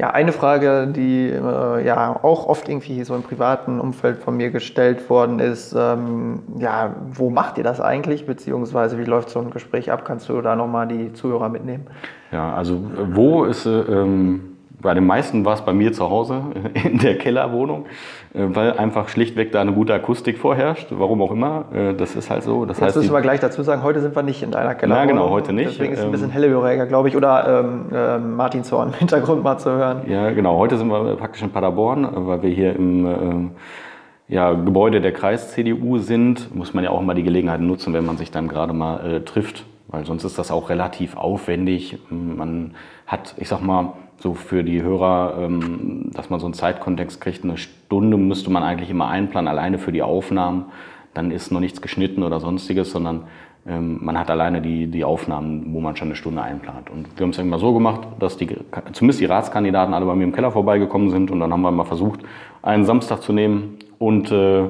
Ja, 0.00 0.12
eine 0.12 0.32
Frage, 0.32 0.86
die 0.86 1.28
äh, 1.28 1.84
ja 1.84 2.18
auch 2.22 2.46
oft 2.46 2.70
irgendwie 2.70 3.04
so 3.04 3.14
im 3.14 3.22
privaten 3.22 3.78
Umfeld 3.78 4.16
von 4.16 4.34
mir 4.34 4.50
gestellt 4.50 5.10
worden 5.10 5.40
ist, 5.40 5.74
ähm, 5.76 6.42
ja, 6.56 6.94
wo 7.12 7.28
macht 7.28 7.58
ihr 7.58 7.64
das 7.64 7.82
eigentlich, 7.82 8.24
beziehungsweise 8.24 8.96
wie 8.96 9.04
läuft 9.04 9.28
so 9.28 9.40
ein 9.40 9.50
Gespräch 9.50 9.92
ab? 9.92 10.06
Kannst 10.06 10.30
du 10.30 10.40
da 10.40 10.56
nochmal 10.56 10.88
die 10.88 11.12
Zuhörer 11.12 11.50
mitnehmen? 11.50 11.86
Ja, 12.32 12.54
also 12.54 12.80
wo 13.12 13.44
ist, 13.44 13.66
äh, 13.66 13.80
ähm, 13.80 14.49
bei 14.82 14.94
den 14.94 15.06
meisten 15.06 15.44
war 15.44 15.54
es 15.54 15.60
bei 15.60 15.72
mir 15.72 15.92
zu 15.92 16.08
Hause 16.10 16.42
in 16.84 16.98
der 16.98 17.18
Kellerwohnung, 17.18 17.86
äh, 18.34 18.46
weil 18.48 18.72
einfach 18.72 19.08
schlichtweg 19.08 19.52
da 19.52 19.60
eine 19.60 19.72
gute 19.72 19.94
Akustik 19.94 20.38
vorherrscht. 20.38 20.88
Warum 20.90 21.22
auch 21.22 21.32
immer. 21.32 21.66
Äh, 21.72 21.94
das 21.94 22.16
ist 22.16 22.30
halt 22.30 22.42
so. 22.42 22.64
Das 22.64 22.78
Jetzt 22.78 22.86
heißt, 22.86 22.96
müssen 22.96 23.12
wir 23.12 23.20
gleich 23.20 23.40
dazu 23.40 23.62
sagen, 23.62 23.82
heute 23.82 24.00
sind 24.00 24.16
wir 24.16 24.22
nicht 24.22 24.42
in 24.42 24.50
deiner 24.50 24.74
Kellerwohnung. 24.74 25.08
Ja, 25.08 25.12
genau, 25.12 25.30
heute 25.30 25.52
nicht. 25.52 25.70
Deswegen 25.70 25.92
ist 25.92 26.00
es 26.00 26.04
ein 26.04 26.10
bisschen 26.10 26.28
ähm, 26.28 26.32
hellhöriger, 26.32 26.86
glaube 26.86 27.08
ich. 27.08 27.16
Oder 27.16 27.60
ähm, 27.60 27.86
äh, 27.92 28.18
Martin 28.18 28.64
Zorn 28.64 28.88
im 28.88 28.94
Hintergrund 28.94 29.42
mal 29.42 29.58
zu 29.58 29.70
hören. 29.70 30.02
Ja, 30.06 30.30
genau. 30.30 30.56
Heute 30.56 30.78
sind 30.78 30.88
wir 30.88 31.16
praktisch 31.16 31.42
in 31.42 31.50
Paderborn, 31.50 32.08
weil 32.12 32.42
wir 32.42 32.50
hier 32.50 32.74
im 32.74 33.06
äh, 33.06 34.34
ja, 34.34 34.52
Gebäude 34.52 35.00
der 35.00 35.12
Kreis-CDU 35.12 35.98
sind. 35.98 36.54
Muss 36.54 36.72
man 36.72 36.84
ja 36.84 36.90
auch 36.90 37.02
mal 37.02 37.14
die 37.14 37.24
Gelegenheit 37.24 37.60
nutzen, 37.60 37.92
wenn 37.92 38.06
man 38.06 38.16
sich 38.16 38.30
dann 38.30 38.48
gerade 38.48 38.72
mal 38.72 39.04
äh, 39.04 39.20
trifft. 39.20 39.64
Weil 39.88 40.06
sonst 40.06 40.22
ist 40.22 40.38
das 40.38 40.52
auch 40.52 40.70
relativ 40.70 41.16
aufwendig. 41.16 41.98
Man 42.10 42.74
hat, 43.08 43.34
ich 43.38 43.48
sag 43.48 43.60
mal, 43.60 43.94
so 44.20 44.34
für 44.34 44.62
die 44.62 44.82
Hörer, 44.82 45.34
ähm, 45.40 46.10
dass 46.12 46.30
man 46.30 46.38
so 46.40 46.46
einen 46.46 46.54
Zeitkontext 46.54 47.20
kriegt. 47.20 47.42
Eine 47.42 47.56
Stunde 47.56 48.16
müsste 48.16 48.50
man 48.50 48.62
eigentlich 48.62 48.90
immer 48.90 49.08
einplanen, 49.08 49.48
alleine 49.48 49.78
für 49.78 49.92
die 49.92 50.02
Aufnahmen. 50.02 50.66
Dann 51.14 51.30
ist 51.30 51.50
noch 51.50 51.60
nichts 51.60 51.80
geschnitten 51.80 52.22
oder 52.22 52.38
sonstiges, 52.38 52.90
sondern 52.92 53.24
ähm, 53.66 53.98
man 54.02 54.18
hat 54.18 54.30
alleine 54.30 54.60
die, 54.60 54.86
die 54.86 55.04
Aufnahmen, 55.04 55.72
wo 55.72 55.80
man 55.80 55.96
schon 55.96 56.08
eine 56.08 56.16
Stunde 56.16 56.42
einplant. 56.42 56.90
Und 56.90 57.08
wir 57.16 57.24
haben 57.24 57.30
es 57.30 57.38
immer 57.38 57.58
so 57.58 57.72
gemacht, 57.72 58.00
dass 58.18 58.36
die, 58.36 58.48
zumindest 58.92 59.20
die 59.20 59.24
Ratskandidaten 59.24 59.94
alle 59.94 60.04
bei 60.06 60.14
mir 60.14 60.24
im 60.24 60.32
Keller 60.32 60.52
vorbeigekommen 60.52 61.10
sind. 61.10 61.30
Und 61.30 61.40
dann 61.40 61.52
haben 61.52 61.62
wir 61.62 61.70
mal 61.70 61.84
versucht, 61.84 62.20
einen 62.62 62.84
Samstag 62.84 63.22
zu 63.22 63.32
nehmen 63.32 63.78
und 63.98 64.30
äh, 64.30 64.64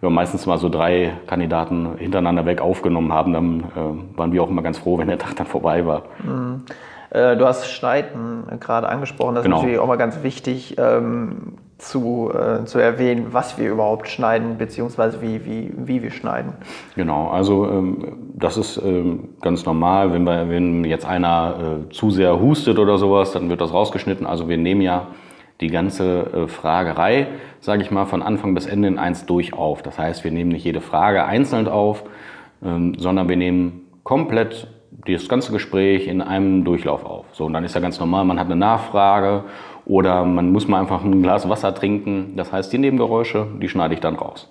wir 0.00 0.10
meistens 0.10 0.46
mal 0.46 0.58
so 0.58 0.68
drei 0.68 1.12
Kandidaten 1.26 1.96
hintereinander 1.98 2.44
weg 2.44 2.60
aufgenommen 2.60 3.12
haben, 3.12 3.32
dann 3.32 3.60
äh, 3.60 4.18
waren 4.18 4.32
wir 4.32 4.42
auch 4.42 4.50
immer 4.50 4.62
ganz 4.62 4.78
froh, 4.78 4.98
wenn 4.98 5.08
der 5.08 5.18
Tag 5.18 5.36
dann 5.36 5.46
vorbei 5.46 5.86
war. 5.86 6.02
Mhm. 6.24 6.62
Äh, 7.12 7.36
du 7.36 7.46
hast 7.46 7.70
Schneiden 7.70 8.44
gerade 8.58 8.88
angesprochen, 8.88 9.34
das 9.34 9.44
genau. 9.44 9.56
ist 9.56 9.62
natürlich 9.62 9.80
auch 9.80 9.86
mal 9.86 9.98
ganz 9.98 10.22
wichtig 10.22 10.76
ähm, 10.78 11.58
zu, 11.76 12.32
äh, 12.32 12.64
zu 12.64 12.78
erwähnen, 12.78 13.28
was 13.32 13.58
wir 13.58 13.70
überhaupt 13.70 14.08
schneiden, 14.08 14.56
beziehungsweise 14.56 15.20
wie, 15.20 15.44
wie, 15.44 15.72
wie 15.76 16.02
wir 16.02 16.10
schneiden. 16.10 16.54
Genau, 16.94 17.28
also 17.28 17.68
ähm, 17.68 18.32
das 18.34 18.56
ist 18.56 18.78
ähm, 18.78 19.30
ganz 19.42 19.66
normal, 19.66 20.14
wenn, 20.14 20.24
wir, 20.24 20.48
wenn 20.48 20.84
jetzt 20.84 21.04
einer 21.04 21.82
äh, 21.90 21.92
zu 21.92 22.10
sehr 22.10 22.40
hustet 22.40 22.78
oder 22.78 22.96
sowas, 22.96 23.32
dann 23.32 23.50
wird 23.50 23.60
das 23.60 23.74
rausgeschnitten. 23.74 24.26
Also 24.26 24.48
wir 24.48 24.56
nehmen 24.56 24.80
ja 24.80 25.08
die 25.60 25.68
ganze 25.68 26.20
äh, 26.32 26.48
Fragerei, 26.48 27.28
sage 27.60 27.82
ich 27.82 27.90
mal, 27.90 28.06
von 28.06 28.22
Anfang 28.22 28.54
bis 28.54 28.66
Ende 28.66 28.88
in 28.88 28.98
eins 28.98 29.26
durch 29.26 29.52
auf. 29.52 29.82
Das 29.82 29.98
heißt, 29.98 30.24
wir 30.24 30.30
nehmen 30.30 30.52
nicht 30.52 30.64
jede 30.64 30.80
Frage 30.80 31.24
einzeln 31.24 31.68
auf, 31.68 32.04
ähm, 32.64 32.94
sondern 32.96 33.28
wir 33.28 33.36
nehmen 33.36 33.82
komplett 34.02 34.68
das 35.06 35.28
ganze 35.28 35.52
Gespräch 35.52 36.06
in 36.06 36.20
einem 36.22 36.64
Durchlauf 36.64 37.04
auf. 37.04 37.26
So, 37.32 37.46
und 37.46 37.52
dann 37.52 37.64
ist 37.64 37.74
ja 37.74 37.80
ganz 37.80 37.98
normal, 37.98 38.24
man 38.24 38.38
hat 38.38 38.46
eine 38.46 38.56
Nachfrage 38.56 39.44
oder 39.84 40.24
man 40.24 40.52
muss 40.52 40.68
mal 40.68 40.80
einfach 40.80 41.02
ein 41.02 41.22
Glas 41.22 41.48
Wasser 41.48 41.74
trinken. 41.74 42.34
Das 42.36 42.52
heißt, 42.52 42.72
die 42.72 42.78
Nebengeräusche, 42.78 43.46
die 43.60 43.68
schneide 43.68 43.94
ich 43.94 44.00
dann 44.00 44.16
raus. 44.16 44.48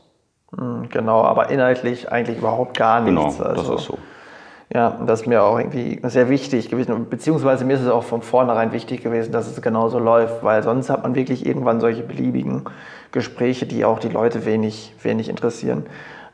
Hm, 0.57 0.89
genau, 0.89 1.23
aber 1.23 1.49
inhaltlich 1.49 2.11
eigentlich 2.11 2.39
überhaupt 2.39 2.77
gar 2.77 3.01
nichts. 3.01 3.37
Genau, 3.37 3.49
das 3.49 3.59
also, 3.59 3.75
ist 3.75 3.83
so. 3.85 3.97
Ja, 4.73 5.01
das 5.05 5.21
ist 5.21 5.27
mir 5.27 5.43
auch 5.43 5.59
irgendwie 5.59 5.99
sehr 6.03 6.29
wichtig 6.29 6.69
gewesen. 6.69 7.09
Beziehungsweise 7.09 7.65
mir 7.65 7.73
ist 7.73 7.81
es 7.81 7.89
auch 7.89 8.03
von 8.03 8.21
vornherein 8.21 8.71
wichtig 8.71 9.03
gewesen, 9.03 9.33
dass 9.33 9.47
es 9.47 9.61
genauso 9.61 9.99
läuft, 9.99 10.43
weil 10.43 10.63
sonst 10.63 10.89
hat 10.89 11.03
man 11.03 11.13
wirklich 11.13 11.45
irgendwann 11.45 11.81
solche 11.81 12.03
beliebigen 12.03 12.63
Gespräche, 13.11 13.65
die 13.65 13.83
auch 13.83 13.99
die 13.99 14.07
Leute 14.07 14.45
wenig, 14.45 14.95
wenig 15.03 15.27
interessieren. 15.27 15.85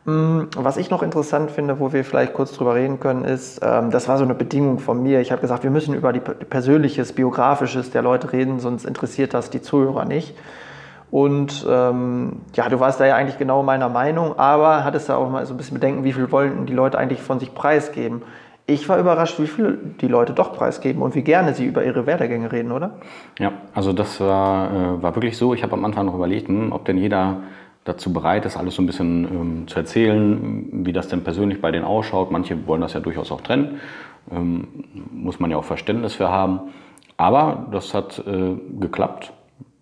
Hm, 0.07 0.47
was 0.55 0.77
ich 0.77 0.89
noch 0.89 1.03
interessant 1.03 1.51
finde, 1.51 1.81
wo 1.81 1.91
wir 1.91 2.05
vielleicht 2.05 2.33
kurz 2.33 2.53
drüber 2.53 2.75
reden 2.75 3.01
können, 3.01 3.25
ist, 3.25 3.59
ähm, 3.61 3.91
das 3.91 4.07
war 4.07 4.17
so 4.17 4.23
eine 4.23 4.35
Bedingung 4.35 4.79
von 4.79 5.03
mir. 5.03 5.19
Ich 5.19 5.33
habe 5.33 5.41
gesagt, 5.41 5.63
wir 5.63 5.69
müssen 5.69 5.93
über 5.93 6.13
die 6.13 6.21
Persönliches, 6.21 7.11
Biografisches 7.11 7.91
der 7.91 8.03
Leute 8.03 8.31
reden, 8.31 8.61
sonst 8.61 8.85
interessiert 8.85 9.33
das 9.33 9.49
die 9.49 9.61
Zuhörer 9.61 10.05
nicht. 10.05 10.33
Und 11.11 11.65
ähm, 11.69 12.37
ja, 12.55 12.69
du 12.69 12.79
warst 12.79 13.01
da 13.01 13.05
ja 13.05 13.15
eigentlich 13.17 13.37
genau 13.37 13.63
meiner 13.63 13.89
Meinung, 13.89 14.39
aber 14.39 14.85
hattest 14.85 15.09
da 15.09 15.17
auch 15.17 15.29
mal 15.29 15.45
so 15.45 15.53
ein 15.53 15.57
bisschen 15.57 15.75
Bedenken, 15.75 16.05
wie 16.05 16.13
viel 16.13 16.31
wollten 16.31 16.65
die 16.65 16.73
Leute 16.73 16.97
eigentlich 16.97 17.21
von 17.21 17.39
sich 17.39 17.53
preisgeben. 17.53 18.21
Ich 18.65 18.87
war 18.87 18.99
überrascht, 18.99 19.39
wie 19.39 19.47
viel 19.47 19.77
die 19.99 20.07
Leute 20.07 20.31
doch 20.31 20.53
preisgeben 20.53 21.01
und 21.01 21.15
wie 21.15 21.21
gerne 21.21 21.53
sie 21.53 21.65
über 21.65 21.83
ihre 21.83 22.05
Werdegänge 22.05 22.51
reden, 22.51 22.71
oder? 22.71 22.91
Ja, 23.39 23.51
also 23.73 23.91
das 23.91 24.21
war, 24.21 24.71
äh, 24.71 25.03
war 25.03 25.15
wirklich 25.15 25.37
so. 25.37 25.53
Ich 25.53 25.63
habe 25.63 25.73
am 25.73 25.83
Anfang 25.83 26.05
noch 26.05 26.15
überlegt, 26.15 26.47
hm, 26.47 26.71
ob 26.71 26.85
denn 26.85 26.97
jeder 26.97 27.41
dazu 27.87 28.11
bereit 28.11 28.45
ist, 28.45 28.57
alles 28.57 28.75
so 28.75 28.81
ein 28.81 28.85
bisschen 28.85 29.25
ähm, 29.25 29.67
zu 29.67 29.77
erzählen, 29.77 30.85
wie 30.85 30.93
das 30.93 31.07
denn 31.07 31.23
persönlich 31.23 31.61
bei 31.61 31.71
denen 31.71 31.85
ausschaut. 31.85 32.31
Manche 32.31 32.67
wollen 32.67 32.81
das 32.81 32.93
ja 32.93 32.99
durchaus 32.99 33.31
auch 33.31 33.41
trennen, 33.41 33.79
ähm, 34.31 34.67
muss 35.11 35.39
man 35.39 35.51
ja 35.51 35.57
auch 35.57 35.63
Verständnis 35.63 36.13
für 36.13 36.29
haben. 36.29 36.59
Aber 37.17 37.67
das 37.71 37.93
hat 37.93 38.23
äh, 38.27 38.55
geklappt. 38.79 39.33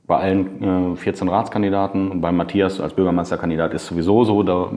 Bei 0.07 0.17
allen 0.17 0.93
äh, 0.93 0.95
14 0.95 1.27
Ratskandidaten 1.27 2.11
und 2.11 2.21
bei 2.21 2.31
Matthias 2.31 2.79
als 2.79 2.93
Bürgermeisterkandidat 2.93 3.73
ist 3.73 3.87
sowieso 3.87 4.23
so, 4.23 4.43
da 4.43 4.69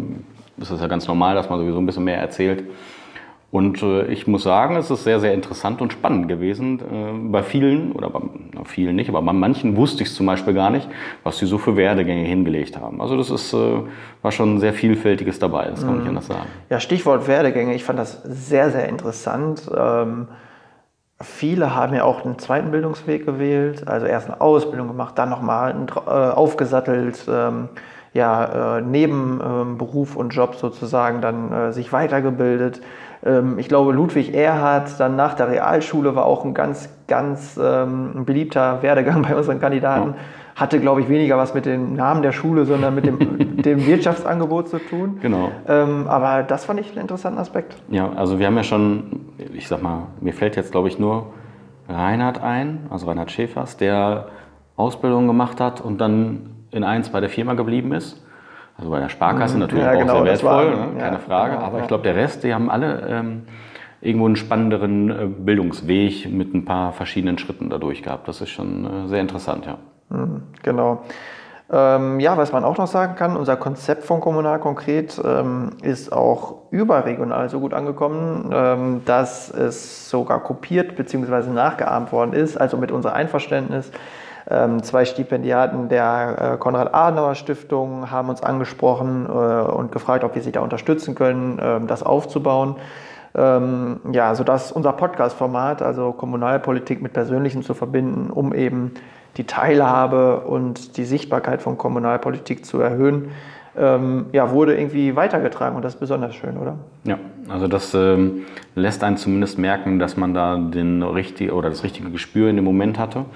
ist 0.57 0.71
es 0.71 0.81
ja 0.81 0.87
ganz 0.87 1.07
normal, 1.07 1.35
dass 1.35 1.51
man 1.51 1.59
sowieso 1.59 1.79
ein 1.79 1.87
bisschen 1.87 2.05
mehr 2.05 2.19
erzählt. 2.19 2.65
Und 3.51 3.83
äh, 3.83 4.05
ich 4.07 4.27
muss 4.27 4.43
sagen, 4.43 4.77
es 4.77 4.91
ist 4.91 5.05
sehr, 5.05 5.21
sehr 5.21 5.33
interessant 5.33 5.81
und 5.81 5.93
spannend 5.93 6.29
gewesen. 6.29 6.81
Äh, 6.81 7.31
bei 7.31 7.43
vielen, 7.43 7.93
oder 7.93 8.11
bei 8.11 8.21
na, 8.53 8.65
vielen 8.65 8.97
nicht, 8.97 9.09
aber 9.09 9.23
bei 9.23 9.33
manchen 9.33 9.77
wusste 9.77 10.03
ich 10.03 10.11
es 10.11 10.15
zum 10.15 10.27
Beispiel 10.27 10.53
gar 10.53 10.69
nicht, 10.69 10.87
was 11.23 11.39
sie 11.39 11.47
so 11.47 11.57
für 11.57 11.75
Werdegänge 11.75 12.27
hingelegt 12.27 12.79
haben. 12.79 13.01
Also 13.01 13.17
das 13.17 13.31
ist, 13.31 13.55
äh, 13.55 13.81
war 14.21 14.33
schon 14.33 14.61
sehr 14.61 14.75
vielfältiges 14.75 15.39
dabei, 15.39 15.69
das 15.69 15.81
kann 15.81 16.03
mhm. 16.03 16.09
anders 16.09 16.27
sagen. 16.27 16.47
Ja, 16.69 16.79
Stichwort 16.79 17.27
Werdegänge, 17.27 17.75
ich 17.75 17.85
fand 17.85 17.99
das 17.99 18.23
sehr, 18.23 18.71
sehr 18.71 18.87
interessant. 18.87 19.63
Ähm, 19.75 20.29
viele 21.19 21.75
haben 21.75 21.95
ja 21.95 22.05
auch 22.05 22.27
einen 22.27 22.39
zweiten 22.39 22.71
Bildungsweg 22.71 23.25
gewählt, 23.25 23.89
also 23.89 24.05
erst 24.05 24.29
eine 24.29 24.43
Ausbildung 24.43 24.89
gemacht, 24.89 25.17
dann 25.17 25.31
nochmal 25.31 25.75
äh, 26.07 26.11
aufgesattelt. 26.11 27.25
Ähm, 27.27 27.71
ja, 28.15 28.79
äh, 28.79 28.81
neben 28.81 29.41
ähm, 29.45 29.79
Beruf 29.79 30.17
und 30.17 30.31
Job 30.31 30.57
sozusagen 30.57 31.21
dann 31.21 31.53
äh, 31.53 31.73
sich 31.73 31.93
weitergebildet, 31.93 32.81
ähm, 33.25 33.59
ich 33.59 33.69
glaube, 33.69 33.93
Ludwig 33.93 34.35
Erhard 34.35 34.99
dann 34.99 35.17
nach 35.17 35.35
der 35.35 35.49
Realschule 35.49 36.15
war 36.15 36.27
auch 36.27 36.45
ein 36.45 36.55
ganz, 36.55 36.89
ganz 37.07 37.59
ähm, 37.63 38.25
beliebter 38.25 38.83
Werdegang 38.83 39.23
bei 39.29 39.35
unseren 39.37 39.61
Kandidaten. 39.61 40.15
Hatte, 40.57 40.81
glaube 40.81 41.01
ich, 41.03 41.09
weniger 41.09 41.37
was 41.37 41.55
mit 41.55 41.67
dem 41.67 41.95
Namen 41.95 42.21
der 42.23 42.33
Schule, 42.33 42.65
sondern 42.65 42.93
mit 42.93 43.07
dem, 43.07 43.63
dem 43.63 43.87
Wirtschaftsangebot 43.87 44.69
zu 44.69 44.79
tun. 44.79 45.19
Genau. 45.23 45.53
Aber 45.69 46.43
das 46.43 46.65
fand 46.65 46.81
ich 46.81 46.91
einen 46.91 47.03
interessanten 47.03 47.39
Aspekt. 47.39 47.77
Ja, 47.91 48.11
also 48.17 48.41
wir 48.41 48.47
haben 48.49 48.57
ja 48.57 48.65
schon, 48.65 49.21
ich 49.55 49.69
sag 49.69 49.85
mal, 49.85 50.09
mir 50.21 50.33
fällt 50.33 50.57
jetzt, 50.57 50.73
glaube 50.73 50.89
ich, 50.89 50.99
nur 50.99 51.27
Reinhard 51.89 52.43
ein, 52.43 52.89
also 52.91 53.07
Reinhard 53.07 53.31
Schäfers, 53.31 53.77
der 53.77 54.27
Ausbildung 54.77 55.29
gemacht 55.29 55.61
hat 55.61 55.81
und 55.81 56.01
dann 56.01 56.58
in 56.71 56.85
eins 56.85 57.11
bei 57.11 57.21
der 57.21 57.31
Firma 57.31 57.55
geblieben 57.55 57.93
ist. 57.93 58.23
Also 58.77 58.91
bei 58.91 59.01
der 59.01 59.09
Sparkasse 59.09 59.55
mhm. 59.55 59.61
natürlich 59.61 59.85
ja, 59.85 59.93
auch 59.93 59.99
genau, 59.99 60.15
sehr 60.17 60.25
wertvoll, 60.25 60.51
war, 60.51 60.87
ne? 60.87 60.99
keine 60.99 61.17
ja, 61.17 61.19
Frage. 61.19 61.55
Genau, 61.55 61.67
aber 61.67 61.81
ich 61.81 61.89
glaube, 61.89 62.05
der 62.05 62.15
Rest, 62.15 62.45
die 62.45 62.55
haben 62.55 62.71
alle 62.71 63.07
ähm, 63.09 63.43
irgendwo 64.01 64.27
einen 64.27 64.37
spannenderen 64.37 65.11
äh, 65.11 65.27
Bildungsweg 65.27 66.31
mit 66.31 66.55
ein 66.55 66.65
paar 66.65 66.93
verschiedenen 66.93 67.39
Schritten 67.39 67.71
dadurch 67.71 68.03
gehabt. 68.03 68.29
Das 68.29 68.41
ist 68.41 68.51
schon 68.51 68.85
äh, 68.85 69.09
sehr 69.09 69.21
interessant, 69.21 69.67
ja. 69.67 69.79
Mhm, 70.11 70.43
genau. 70.63 71.03
Ähm, 71.71 72.19
ja, 72.19 72.39
was 72.39 72.53
man 72.53 72.65
auch 72.65 72.79
noch 72.79 72.87
sagen 72.87 73.15
kann, 73.17 73.37
unser 73.37 73.57
Konzept 73.57 74.05
von 74.05 74.21
Kommunal 74.21 74.59
konkret 74.59 75.21
ähm, 75.23 75.73
ist 75.83 76.13
auch 76.13 76.55
überregional 76.71 77.51
so 77.51 77.61
gut 77.61 77.75
angekommen, 77.75 78.51
ähm, 78.55 79.03
dass 79.05 79.51
es 79.51 80.09
sogar 80.09 80.43
kopiert 80.43 80.97
bzw. 80.97 81.51
nachgeahmt 81.51 82.11
worden 82.11 82.33
ist, 82.33 82.57
also 82.57 82.79
mit 82.79 82.91
unser 82.91 83.13
Einverständnis. 83.13 83.91
Ähm, 84.51 84.83
zwei 84.83 85.05
Stipendiaten 85.05 85.89
der 85.89 86.55
äh, 86.55 86.57
Konrad-Adenauer-Stiftung 86.57 88.11
haben 88.11 88.31
uns 88.31 88.43
angesprochen 88.43 89.27
äh, 89.27 89.31
und 89.31 89.93
gefragt, 89.93 90.25
ob 90.25 90.35
wir 90.35 90.43
sie 90.43 90.53
da 90.53 90.61
unterstützen 90.61 91.15
können, 91.15 91.59
ähm, 91.63 91.87
das 91.87 92.03
aufzubauen. 92.03 92.77
Ähm, 93.35 94.01
ja, 94.11 94.35
sodass 94.35 94.73
unser 94.73 94.93
Podcast-Format, 94.93 95.83
also 95.83 96.13
Kommunalpolitik 96.13 97.03
mit 97.03 97.13
Persönlichem 97.13 97.63
zu 97.63 97.75
verbinden, 97.75 98.31
um 98.31 98.55
eben 98.55 98.95
die 99.37 99.45
Teilhabe 99.45 100.41
und 100.41 100.97
die 100.97 101.05
Sichtbarkeit 101.05 101.61
von 101.61 101.77
Kommunalpolitik 101.77 102.65
zu 102.65 102.81
erhöhen, 102.81 103.31
ähm, 103.77 104.27
ja, 104.33 104.51
wurde 104.51 104.77
irgendwie 104.77 105.15
weitergetragen 105.15 105.77
und 105.77 105.85
das 105.85 105.95
ist 105.95 106.01
besonders 106.01 106.35
schön, 106.35 106.57
oder? 106.57 106.77
Ja, 107.05 107.19
also 107.49 107.69
das 107.69 107.95
ähm, 107.95 108.47
lässt 108.75 109.05
einen 109.05 109.19
zumindest 109.19 109.59
merken, 109.59 109.99
dass 109.99 110.17
man 110.17 110.35
da 110.35 110.57
den 110.57 111.03
richtig, 111.03 111.53
oder 111.53 111.69
das 111.69 111.85
richtige 111.85 112.11
Gespür 112.11 112.49
in 112.49 112.57
dem 112.57 112.65
Moment 112.65 112.99
hatte. 112.99 113.27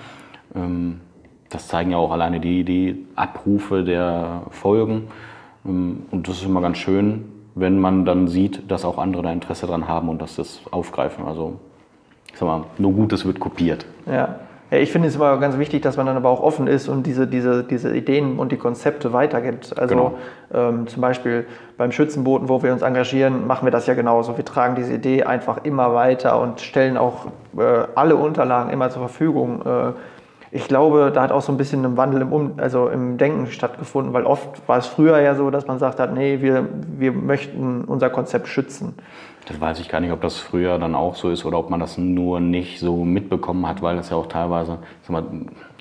Ähm, 0.55 1.01
das 1.51 1.69
zeigen 1.69 1.91
ja 1.91 1.99
auch 1.99 2.13
alleine 2.13 2.41
die, 2.41 2.65
die 2.65 3.07
Abrufe 3.15 3.85
der 3.85 4.43
Folgen. 4.51 5.09
Ähm, 5.67 6.05
und 6.11 6.29
das 6.29 6.37
ist 6.37 6.45
immer 6.45 6.61
ganz 6.61 6.79
schön, 6.79 7.25
wenn 7.55 7.79
man 7.79 8.05
dann 8.05 8.29
sieht, 8.29 8.71
dass 8.71 8.85
auch 8.85 8.99
andere 8.99 9.23
da 9.23 9.33
Interesse 9.33 9.67
dran 9.67 9.89
haben 9.89 10.09
und 10.09 10.23
dass 10.23 10.37
das 10.37 10.61
aufgreifen. 10.71 11.25
Also, 11.27 11.59
ich 12.33 12.39
sag 12.39 12.47
mal, 12.47 12.65
nur 12.79 12.93
Gutes 12.93 13.25
wird 13.27 13.41
kopiert. 13.41 13.87
Ja. 14.07 14.37
Ja, 14.73 14.79
ich 14.79 14.91
finde 14.91 15.09
es 15.09 15.17
immer 15.17 15.37
ganz 15.37 15.59
wichtig, 15.59 15.83
dass 15.83 15.99
man 15.99 16.07
dann 16.07 16.17
aber 16.17 16.31
auch 16.31 16.41
offen 16.41 16.67
ist 16.67 16.89
und 16.89 17.07
diese, 17.07 17.27
diese, 17.27 17.63
diese 17.63 17.95
Ideen 17.95 18.39
und 18.39 18.53
die 18.53 18.57
Konzepte 18.57 19.13
weitergibt. 19.13 19.79
Also 19.79 19.95
genau. 19.95 20.15
ähm, 20.51 20.87
zum 20.87 21.03
Beispiel 21.03 21.47
beim 21.77 21.93
Schützenboten, 21.93 22.49
wo 22.49 22.63
wir 22.63 22.73
uns 22.73 22.81
engagieren, 22.81 23.47
machen 23.47 23.67
wir 23.67 23.71
das 23.71 23.87
ja 23.87 23.93
genauso. 23.93 24.39
Wir 24.39 24.47
tragen 24.47 24.75
diese 24.75 24.95
Idee 24.95 25.25
einfach 25.25 25.65
immer 25.65 25.93
weiter 25.93 26.41
und 26.41 26.63
stellen 26.63 26.97
auch 26.97 27.27
äh, 27.59 27.85
alle 27.95 28.17
Unterlagen 28.17 28.71
immer 28.71 28.89
zur 28.89 29.03
Verfügung. 29.03 29.61
Äh, 29.61 29.93
ich 30.55 30.69
glaube, 30.69 31.11
da 31.15 31.23
hat 31.23 31.33
auch 31.33 31.41
so 31.41 31.51
ein 31.51 31.57
bisschen 31.57 31.83
ein 31.87 31.97
Wandel 31.97 32.21
im, 32.21 32.33
um 32.33 32.53
also 32.59 32.89
im 32.89 33.17
Denken 33.17 33.47
stattgefunden, 33.47 34.13
weil 34.13 34.25
oft 34.25 34.69
war 34.69 34.77
es 34.77 34.87
früher 34.87 35.19
ja 35.19 35.35
so, 35.35 35.51
dass 35.51 35.67
man 35.67 35.79
sagt 35.79 35.99
hat, 35.99 36.13
nee, 36.13 36.43
wir, 36.43 36.69
wir 36.99 37.13
möchten 37.13 37.85
unser 37.85 38.11
Konzept 38.11 38.49
schützen. 38.49 38.95
Das 39.49 39.59
weiß 39.59 39.81
ich 39.81 39.89
gar 39.89 40.01
nicht, 40.01 40.13
ob 40.13 40.21
das 40.21 40.37
früher 40.37 40.79
dann 40.79 40.95
auch 40.95 41.17
so 41.17 41.31
ist 41.31 41.47
oder 41.47 41.59
ob 41.59 41.71
man 41.71 41.81
das 41.81 41.97
nur 41.97 42.39
nicht 42.39 42.81
so 42.81 43.03
mitbekommen 43.03 43.67
hat, 43.67 43.81
weil 43.81 43.97
das 43.97 44.11
ja 44.11 44.17
auch 44.17 44.27
teilweise, 44.27 44.79
sag 45.03 45.11
mal, 45.11 45.25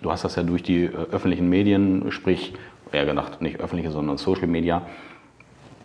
du 0.01 0.09
hast 0.09 0.23
das 0.23 0.37
ja 0.37 0.43
durch 0.43 0.63
die 0.63 0.85
äh, 0.85 0.91
öffentlichen 1.11 1.49
Medien, 1.49 2.09
sprich, 2.09 2.53
eher 2.93 3.05
gedacht, 3.05 3.41
nicht 3.41 3.59
öffentliche, 3.59 3.91
sondern 3.91 4.17
Social 4.17 4.47
Media, 4.47 4.83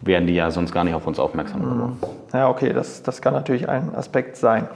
werden 0.00 0.28
die 0.28 0.34
ja 0.34 0.52
sonst 0.52 0.72
gar 0.72 0.84
nicht 0.84 0.94
auf 0.94 1.08
uns 1.08 1.18
aufmerksam 1.18 1.62
geworden. 1.62 1.96
Ja, 2.32 2.48
okay, 2.48 2.72
das, 2.72 3.02
das 3.02 3.20
kann 3.20 3.34
natürlich 3.34 3.68
ein 3.68 3.94
Aspekt 3.96 4.36
sein. 4.36 4.68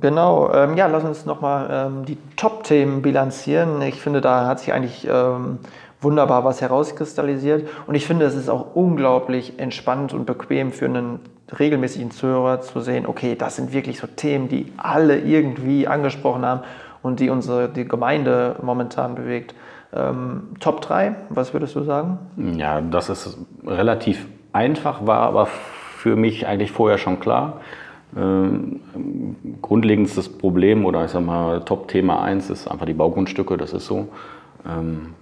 Genau, 0.00 0.52
ähm, 0.52 0.76
ja, 0.76 0.86
lass 0.86 1.04
uns 1.04 1.26
nochmal 1.26 1.68
ähm, 1.70 2.04
die 2.04 2.16
Top-Themen 2.36 3.02
bilanzieren. 3.02 3.82
Ich 3.82 4.00
finde, 4.00 4.20
da 4.20 4.46
hat 4.46 4.60
sich 4.60 4.72
eigentlich 4.72 5.06
ähm, 5.10 5.58
wunderbar 6.00 6.44
was 6.44 6.60
herauskristallisiert 6.60 7.68
und 7.86 7.94
ich 7.94 8.06
finde, 8.06 8.24
es 8.24 8.34
ist 8.34 8.48
auch 8.48 8.74
unglaublich 8.74 9.58
entspannt 9.58 10.14
und 10.14 10.26
bequem 10.26 10.72
für 10.72 10.86
einen 10.86 11.20
regelmäßigen 11.58 12.10
Zuhörer 12.10 12.60
zu 12.60 12.80
sehen, 12.80 13.06
okay, 13.06 13.36
das 13.36 13.56
sind 13.56 13.72
wirklich 13.72 13.98
so 13.98 14.06
Themen, 14.06 14.48
die 14.48 14.72
alle 14.76 15.18
irgendwie 15.18 15.86
angesprochen 15.86 16.44
haben 16.44 16.60
und 17.02 17.20
die 17.20 17.30
unsere 17.30 17.68
die 17.68 17.86
Gemeinde 17.86 18.56
momentan 18.62 19.14
bewegt. 19.14 19.54
Ähm, 19.92 20.54
Top 20.60 20.80
3, 20.80 21.14
was 21.28 21.52
würdest 21.52 21.76
du 21.76 21.82
sagen? 21.82 22.18
Ja, 22.56 22.80
das 22.80 23.10
ist 23.10 23.38
relativ 23.66 24.26
einfach, 24.52 25.06
war 25.06 25.20
aber 25.20 25.46
für 25.46 26.16
mich 26.16 26.46
eigentlich 26.46 26.72
vorher 26.72 26.98
schon 26.98 27.20
klar. 27.20 27.60
Ähm, 28.16 28.80
grundlegendstes 29.60 30.28
Problem 30.28 30.84
oder 30.84 31.04
ich 31.04 31.10
sag 31.10 31.24
mal 31.24 31.60
Top-Thema 31.60 32.22
1 32.22 32.50
ist 32.50 32.68
einfach 32.68 32.86
die 32.86 32.94
Baugrundstücke, 32.94 33.56
das 33.56 33.72
ist 33.72 33.86
so. 33.86 34.08
Ähm, 34.66 35.14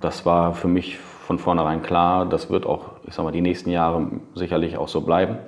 das 0.00 0.24
war 0.24 0.54
für 0.54 0.68
mich 0.68 0.98
von 0.98 1.38
vornherein 1.38 1.82
klar, 1.82 2.26
das 2.26 2.50
wird 2.50 2.66
auch, 2.66 2.92
ich 3.06 3.14
sag 3.14 3.24
mal, 3.24 3.32
die 3.32 3.40
nächsten 3.40 3.70
Jahre 3.70 4.08
sicherlich 4.34 4.76
auch 4.76 4.88
so 4.88 5.02
bleiben. 5.02 5.38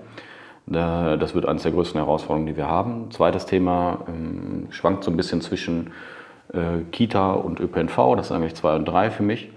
Das 0.67 1.35
wird 1.35 1.47
eines 1.47 1.65
der 1.65 1.73
größten 1.73 2.01
Herausforderungen, 2.01 2.47
die 2.47 2.57
wir 2.57 2.69
haben. 2.69 3.11
Zweites 3.11 3.45
Thema 3.45 3.99
ähm, 4.09 4.69
schwankt 4.71 5.05
so 5.05 5.11
ein 5.11 5.17
bisschen 5.17 5.43
zwischen 5.43 5.91
äh, 6.55 6.85
Kita 6.91 7.35
und 7.35 7.61
ÖPNV, 7.61 8.17
das 8.17 8.29
sind 8.29 8.37
eigentlich 8.37 8.55
zwei 8.55 8.77
und 8.77 8.87
drei 8.87 9.11
für 9.11 9.23
mich. 9.23 9.51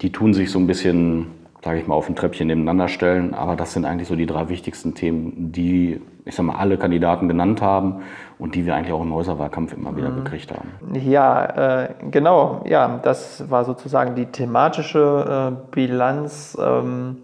Die 0.00 0.12
tun 0.12 0.32
sich 0.32 0.52
so 0.52 0.60
ein 0.60 0.68
bisschen, 0.68 1.26
sage 1.64 1.78
ich 1.78 1.86
mal, 1.86 1.94
auf 1.94 2.08
ein 2.08 2.16
Treppchen 2.16 2.48
nebeneinander 2.48 2.88
stellen, 2.88 3.34
aber 3.34 3.54
das 3.54 3.72
sind 3.72 3.84
eigentlich 3.84 4.08
so 4.08 4.16
die 4.16 4.26
drei 4.26 4.48
wichtigsten 4.48 4.94
Themen, 4.94 5.52
die, 5.52 6.00
ich 6.24 6.34
sag 6.34 6.44
mal, 6.44 6.56
alle 6.56 6.76
Kandidaten 6.76 7.28
genannt 7.28 7.62
haben 7.62 8.02
und 8.38 8.54
die 8.54 8.66
wir 8.66 8.74
eigentlich 8.74 8.92
auch 8.92 9.02
im 9.02 9.14
Häuserwahlkampf 9.14 9.72
immer 9.72 9.96
wieder 9.96 10.10
mhm. 10.10 10.24
gekriegt 10.24 10.52
haben. 10.52 10.70
Ja, 10.94 11.82
äh, 11.84 11.88
genau, 12.10 12.64
ja, 12.66 12.98
das 13.02 13.48
war 13.48 13.64
sozusagen 13.64 14.16
die 14.16 14.26
thematische 14.26 15.52
äh, 15.52 15.70
Bilanz. 15.70 16.58
Ähm 16.60 17.18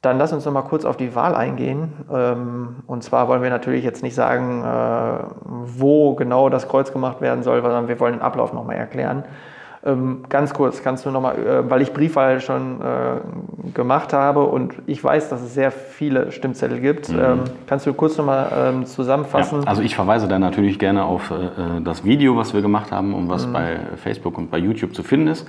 dann 0.00 0.16
lass 0.16 0.32
uns 0.32 0.44
noch 0.44 0.52
mal 0.52 0.62
kurz 0.62 0.84
auf 0.84 0.96
die 0.96 1.16
Wahl 1.16 1.34
eingehen. 1.34 1.92
Ähm, 2.12 2.76
und 2.86 3.02
zwar 3.02 3.26
wollen 3.26 3.42
wir 3.42 3.50
natürlich 3.50 3.82
jetzt 3.82 4.04
nicht 4.04 4.14
sagen, 4.14 4.62
äh, 4.62 5.24
wo 5.44 6.14
genau 6.14 6.48
das 6.48 6.68
Kreuz 6.68 6.92
gemacht 6.92 7.20
werden 7.20 7.42
soll, 7.42 7.60
sondern 7.62 7.88
wir 7.88 7.98
wollen 7.98 8.14
den 8.14 8.22
Ablauf 8.22 8.52
noch 8.52 8.64
mal 8.64 8.74
erklären. 8.74 9.24
Ähm, 9.84 10.24
ganz 10.28 10.54
kurz, 10.54 10.82
kannst 10.82 11.06
du 11.06 11.10
noch 11.10 11.20
mal, 11.20 11.36
äh, 11.36 11.70
weil 11.70 11.82
ich 11.82 11.92
Briefwahl 11.92 12.40
schon 12.40 12.80
äh, 12.80 13.70
gemacht 13.74 14.12
habe 14.12 14.44
und 14.44 14.74
ich 14.86 15.02
weiß, 15.02 15.28
dass 15.28 15.40
es 15.40 15.54
sehr 15.54 15.70
viele 15.70 16.32
Stimmzettel 16.32 16.80
gibt, 16.80 17.08
mhm. 17.08 17.18
Ähm, 17.18 17.40
kannst 17.66 17.86
du 17.86 17.92
kurz 17.94 18.16
noch 18.18 18.26
mal 18.26 18.84
zusammenfassen? 18.84 19.62
Ja, 19.62 19.68
also 19.68 19.82
ich 19.82 19.94
verweise 19.94 20.28
dann 20.28 20.40
natürlich 20.40 20.78
gerne 20.78 21.04
auf 21.04 21.32
das 21.84 22.04
Video, 22.04 22.36
was 22.36 22.54
wir 22.54 22.62
gemacht 22.62 22.92
haben 22.92 23.14
und 23.14 23.28
was 23.28 23.46
mhm. 23.46 23.52
bei 23.52 23.80
Facebook 23.96 24.38
und 24.38 24.50
bei 24.50 24.58
YouTube 24.58 24.94
zu 24.94 25.02
finden 25.02 25.28
ist. 25.28 25.46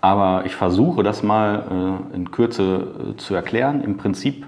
Aber 0.00 0.44
ich 0.44 0.54
versuche 0.54 1.02
das 1.02 1.22
mal 1.22 1.98
äh, 2.12 2.16
in 2.16 2.30
Kürze 2.30 3.14
äh, 3.14 3.16
zu 3.16 3.34
erklären. 3.34 3.82
Im 3.82 3.96
Prinzip 3.96 4.46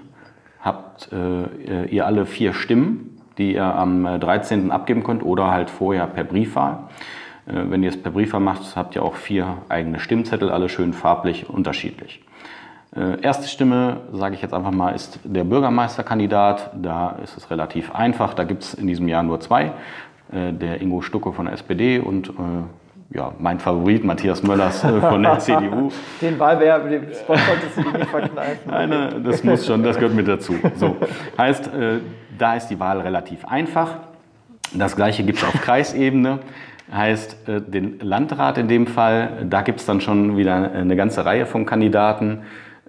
habt 0.61 1.09
äh, 1.11 1.85
ihr 1.87 2.05
alle 2.05 2.25
vier 2.25 2.53
Stimmen, 2.53 3.21
die 3.37 3.55
ihr 3.55 3.65
am 3.65 4.19
13. 4.19 4.69
Äh, 4.69 4.71
abgeben 4.71 5.03
könnt 5.03 5.23
oder 5.23 5.51
halt 5.51 5.69
vorher 5.69 6.07
per 6.07 6.23
Briefwahl. 6.23 6.79
Äh, 7.47 7.53
wenn 7.69 7.83
ihr 7.83 7.89
es 7.89 8.01
per 8.01 8.11
Briefwahl 8.11 8.41
macht, 8.41 8.75
habt 8.75 8.95
ihr 8.95 9.03
auch 9.03 9.15
vier 9.15 9.57
eigene 9.69 9.99
Stimmzettel, 9.99 10.49
alle 10.49 10.69
schön 10.69 10.93
farblich 10.93 11.49
unterschiedlich. 11.49 12.23
Äh, 12.95 13.21
erste 13.21 13.47
Stimme, 13.47 13.97
sage 14.11 14.35
ich 14.35 14.41
jetzt 14.41 14.53
einfach 14.53 14.71
mal, 14.71 14.91
ist 14.91 15.19
der 15.23 15.43
Bürgermeisterkandidat. 15.43 16.71
Da 16.81 17.17
ist 17.23 17.37
es 17.37 17.49
relativ 17.49 17.93
einfach. 17.93 18.33
Da 18.33 18.43
gibt 18.43 18.63
es 18.63 18.73
in 18.73 18.87
diesem 18.87 19.07
Jahr 19.07 19.23
nur 19.23 19.39
zwei. 19.39 19.73
Der 20.33 20.79
Ingo 20.79 21.01
Stucke 21.01 21.33
von 21.33 21.43
der 21.47 21.55
SPD 21.55 21.99
und 21.99 22.31
ja, 23.13 23.33
mein 23.39 23.59
Favorit, 23.59 24.03
Matthias 24.03 24.41
Möllers 24.43 24.83
äh, 24.83 24.99
von 25.01 25.21
der 25.21 25.39
CDU. 25.39 25.91
Den 26.21 26.39
Wahlwerb, 26.39 26.89
den 26.89 27.13
Spot 27.13 27.33
konntest 27.33 27.77
du 27.77 27.97
nicht 27.97 28.09
verkneifen. 28.09 28.61
Nein, 28.67 29.23
das 29.23 29.43
muss 29.43 29.65
schon, 29.65 29.83
das 29.83 29.97
gehört 29.97 30.15
mit 30.15 30.27
dazu. 30.27 30.55
So, 30.75 30.95
heißt, 31.37 31.67
äh, 31.67 31.99
da 32.37 32.55
ist 32.55 32.67
die 32.67 32.79
Wahl 32.79 33.01
relativ 33.01 33.45
einfach. 33.45 33.97
Das 34.73 34.95
gleiche 34.95 35.23
gibt 35.23 35.39
es 35.39 35.43
auf 35.43 35.53
Kreisebene. 35.61 36.39
Heißt, 36.91 37.47
äh, 37.47 37.61
den 37.61 37.99
Landrat 37.99 38.57
in 38.57 38.67
dem 38.67 38.87
Fall, 38.87 39.45
da 39.49 39.61
gibt 39.61 39.79
es 39.79 39.85
dann 39.85 40.01
schon 40.01 40.37
wieder 40.37 40.71
eine 40.71 40.95
ganze 40.95 41.25
Reihe 41.25 41.45
von 41.45 41.65
Kandidaten. 41.65 42.43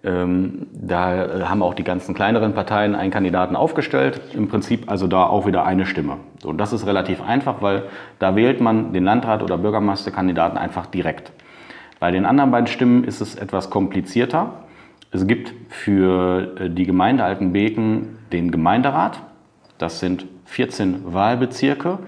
Ähm, 0.04 0.66
da 0.72 1.24
äh, 1.24 1.42
haben 1.44 1.62
auch 1.62 1.74
die 1.74 1.84
ganzen 1.84 2.14
kleineren 2.14 2.54
Parteien 2.54 2.94
einen 2.94 3.12
Kandidaten 3.12 3.54
aufgestellt. 3.54 4.20
Im 4.34 4.48
Prinzip 4.48 4.90
also 4.90 5.06
da 5.06 5.26
auch 5.26 5.46
wieder 5.46 5.64
eine 5.64 5.86
Stimme. 5.86 6.16
Und 6.44 6.58
das 6.58 6.72
ist 6.72 6.86
relativ 6.86 7.22
einfach, 7.22 7.62
weil 7.62 7.84
da 8.18 8.34
wählt 8.34 8.60
man 8.60 8.92
den 8.92 9.04
Landrat 9.04 9.42
oder 9.42 9.58
Bürgermeisterkandidaten 9.58 10.58
einfach 10.58 10.86
direkt. 10.86 11.30
Bei 12.00 12.10
den 12.10 12.26
anderen 12.26 12.50
beiden 12.50 12.66
Stimmen 12.66 13.04
ist 13.04 13.20
es 13.20 13.36
etwas 13.36 13.70
komplizierter. 13.70 14.54
Es 15.12 15.26
gibt 15.28 15.54
für 15.68 16.56
äh, 16.58 16.68
die 16.68 16.84
Gemeinde 16.84 17.22
Altenbeken 17.22 18.18
den 18.32 18.50
Gemeinderat. 18.50 19.20
Das 19.78 20.00
sind 20.00 20.26
14 20.46 21.12
Wahlbezirke. 21.12 22.00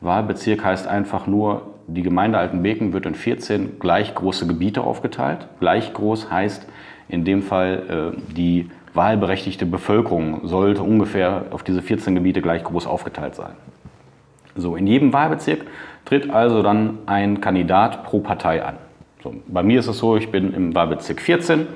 Wahlbezirk 0.00 0.64
heißt 0.64 0.86
einfach 0.86 1.26
nur, 1.26 1.74
die 1.86 2.02
Gemeinde 2.02 2.38
Altenbeken 2.38 2.92
wird 2.92 3.06
in 3.06 3.14
14 3.14 3.78
gleich 3.80 4.14
große 4.14 4.46
Gebiete 4.46 4.82
aufgeteilt. 4.82 5.48
Gleich 5.58 5.92
groß 5.92 6.30
heißt, 6.30 6.66
in 7.08 7.24
dem 7.24 7.42
Fall 7.42 8.14
äh, 8.16 8.34
die 8.34 8.70
wahlberechtigte 8.94 9.66
Bevölkerung 9.66 10.46
sollte 10.46 10.82
ungefähr 10.82 11.46
auf 11.50 11.62
diese 11.62 11.82
14 11.82 12.14
Gebiete 12.14 12.42
gleich 12.42 12.64
groß 12.64 12.86
aufgeteilt 12.86 13.34
sein. 13.34 13.52
So, 14.54 14.76
in 14.76 14.86
jedem 14.86 15.12
Wahlbezirk 15.12 15.66
tritt 16.04 16.30
also 16.30 16.62
dann 16.62 16.98
ein 17.06 17.40
Kandidat 17.40 18.04
pro 18.04 18.20
Partei 18.20 18.64
an. 18.64 18.74
So, 19.22 19.34
bei 19.46 19.62
mir 19.62 19.80
ist 19.80 19.88
es 19.88 19.98
so, 19.98 20.16
ich 20.16 20.30
bin 20.30 20.52
im 20.52 20.74
Wahlbezirk 20.74 21.20
14 21.20 21.66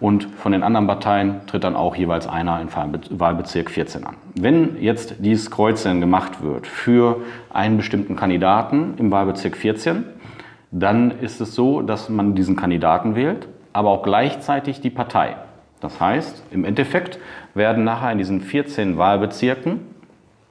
und 0.00 0.24
von 0.24 0.52
den 0.52 0.62
anderen 0.62 0.86
Parteien 0.86 1.40
tritt 1.46 1.64
dann 1.64 1.76
auch 1.76 1.96
jeweils 1.96 2.26
einer 2.26 2.60
in 2.60 2.68
Wahlbezirk 2.70 3.70
14 3.70 4.04
an. 4.04 4.16
Wenn 4.34 4.80
jetzt 4.80 5.16
dieses 5.18 5.50
Kreuzen 5.50 6.00
gemacht 6.00 6.42
wird 6.42 6.66
für 6.66 7.20
einen 7.52 7.76
bestimmten 7.76 8.16
Kandidaten 8.16 8.94
im 8.98 9.10
Wahlbezirk 9.10 9.56
14, 9.56 10.04
dann 10.70 11.12
ist 11.20 11.40
es 11.40 11.54
so, 11.54 11.82
dass 11.82 12.08
man 12.08 12.34
diesen 12.34 12.56
Kandidaten 12.56 13.14
wählt 13.14 13.48
aber 13.74 13.90
auch 13.90 14.02
gleichzeitig 14.02 14.80
die 14.80 14.88
Partei. 14.88 15.36
Das 15.80 16.00
heißt, 16.00 16.44
im 16.50 16.64
Endeffekt 16.64 17.18
werden 17.52 17.84
nachher 17.84 18.12
in 18.12 18.18
diesen 18.18 18.40
14 18.40 18.96
Wahlbezirken 18.96 19.80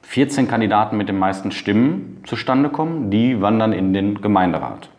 14 0.02 0.46
Kandidaten 0.46 0.98
mit 0.98 1.08
den 1.08 1.18
meisten 1.18 1.50
Stimmen 1.50 2.20
zustande 2.26 2.68
kommen, 2.68 3.10
die 3.10 3.40
wandern 3.40 3.72
in 3.72 3.94
den 3.94 4.20
Gemeinderat. 4.20 4.90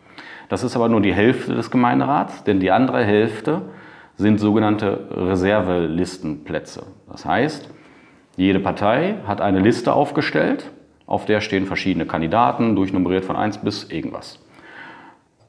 Das 0.48 0.64
ist 0.64 0.74
aber 0.74 0.88
nur 0.88 1.00
die 1.00 1.14
Hälfte 1.14 1.54
des 1.54 1.70
Gemeinderats, 1.70 2.42
denn 2.42 2.58
die 2.58 2.72
andere 2.72 3.04
Hälfte 3.04 3.62
sind 4.16 4.38
sogenannte 4.38 5.08
Reservelistenplätze. 5.10 6.84
Das 7.10 7.24
heißt, 7.24 7.70
jede 8.36 8.60
Partei 8.60 9.16
hat 9.26 9.40
eine 9.40 9.60
Liste 9.60 9.92
aufgestellt, 9.92 10.70
auf 11.06 11.24
der 11.24 11.40
stehen 11.40 11.66
verschiedene 11.66 12.06
Kandidaten, 12.06 12.76
durchnummeriert 12.76 13.24
von 13.24 13.36
1 13.36 13.58
bis 13.58 13.84
irgendwas. 13.84 14.38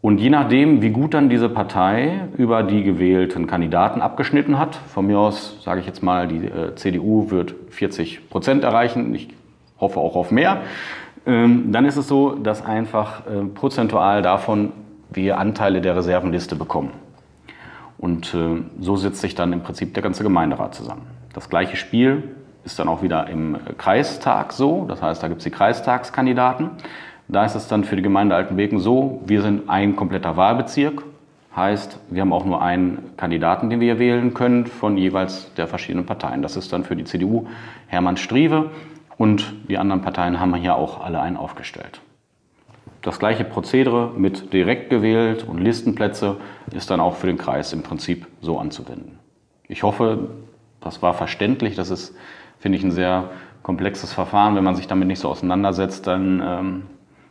Und 0.01 0.19
je 0.19 0.29
nachdem, 0.29 0.81
wie 0.81 0.91
gut 0.91 1.13
dann 1.13 1.27
diese 1.27 1.49
Partei 1.49 2.27
über 2.37 2.63
die 2.63 2.83
gewählten 2.83 3.47
Kandidaten 3.47 4.01
abgeschnitten 4.01 4.59
hat, 4.59 4.75
von 4.75 5.07
mir 5.07 5.17
aus 5.17 5.61
sage 5.63 5.79
ich 5.79 5.87
jetzt 5.87 6.03
mal, 6.03 6.27
die 6.27 6.45
äh, 6.45 6.75
CDU 6.75 7.31
wird 7.31 7.55
40 7.71 8.29
Prozent 8.29 8.63
erreichen, 8.63 9.13
ich 9.15 9.29
hoffe 9.79 9.99
auch 9.99 10.15
auf 10.15 10.31
mehr, 10.31 10.61
ähm, 11.25 11.71
dann 11.71 11.85
ist 11.85 11.97
es 11.97 12.07
so, 12.07 12.35
dass 12.35 12.63
einfach 12.63 13.25
äh, 13.27 13.43
prozentual 13.53 14.21
davon 14.21 14.71
wir 15.09 15.39
Anteile 15.39 15.81
der 15.81 15.95
Reservenliste 15.95 16.55
bekommen. 16.55 16.91
Und 17.97 18.33
äh, 18.33 18.61
so 18.79 18.95
setzt 18.95 19.21
sich 19.21 19.35
dann 19.35 19.53
im 19.53 19.61
Prinzip 19.61 19.93
der 19.93 20.03
ganze 20.03 20.23
Gemeinderat 20.23 20.75
zusammen. 20.75 21.07
Das 21.33 21.49
gleiche 21.49 21.77
Spiel 21.77 22.35
ist 22.63 22.79
dann 22.79 22.87
auch 22.87 23.01
wieder 23.01 23.27
im 23.27 23.57
Kreistag 23.77 24.53
so, 24.53 24.85
das 24.87 25.01
heißt, 25.01 25.23
da 25.23 25.27
gibt 25.29 25.39
es 25.39 25.43
die 25.45 25.51
Kreistagskandidaten. 25.51 26.71
Da 27.29 27.45
ist 27.45 27.55
es 27.55 27.67
dann 27.67 27.83
für 27.83 27.95
die 27.95 28.01
Gemeinde 28.01 28.35
Altenbeken 28.35 28.79
so, 28.79 29.21
wir 29.25 29.41
sind 29.41 29.69
ein 29.69 29.95
kompletter 29.95 30.37
Wahlbezirk. 30.37 31.03
Heißt, 31.55 31.99
wir 32.09 32.21
haben 32.21 32.33
auch 32.33 32.45
nur 32.45 32.61
einen 32.61 33.15
Kandidaten, 33.17 33.69
den 33.69 33.79
wir 33.79 33.99
wählen 33.99 34.33
können 34.33 34.67
von 34.67 34.95
jeweils 34.95 35.53
der 35.55 35.67
verschiedenen 35.67 36.05
Parteien. 36.05 36.41
Das 36.41 36.55
ist 36.55 36.71
dann 36.71 36.83
für 36.83 36.95
die 36.95 37.03
CDU 37.03 37.47
Hermann 37.87 38.15
Strieve 38.15 38.69
und 39.17 39.53
die 39.67 39.77
anderen 39.77 40.01
Parteien 40.01 40.39
haben 40.39 40.53
hier 40.55 40.75
auch 40.75 41.03
alle 41.03 41.19
einen 41.19 41.35
aufgestellt. 41.35 41.99
Das 43.07 43.19
gleiche 43.19 43.45
Prozedere 43.45 44.11
mit 44.17 44.51
direkt 44.51 44.89
gewählt 44.89 45.45
und 45.47 45.59
Listenplätze 45.59 46.35
ist 46.73 46.91
dann 46.91 46.99
auch 46.99 47.15
für 47.15 47.27
den 47.27 47.37
Kreis 47.37 47.71
im 47.71 47.81
Prinzip 47.81 48.27
so 48.41 48.59
anzuwenden. 48.59 49.17
Ich 49.69 49.83
hoffe, 49.83 50.27
das 50.81 51.01
war 51.01 51.13
verständlich. 51.13 51.77
Das 51.77 51.89
ist, 51.89 52.13
finde 52.59 52.77
ich, 52.77 52.83
ein 52.83 52.91
sehr 52.91 53.29
komplexes 53.63 54.11
Verfahren. 54.11 54.57
Wenn 54.57 54.65
man 54.65 54.75
sich 54.75 54.87
damit 54.87 55.07
nicht 55.07 55.19
so 55.19 55.29
auseinandersetzt, 55.29 56.05
dann 56.05 56.43
ähm, 56.45 56.83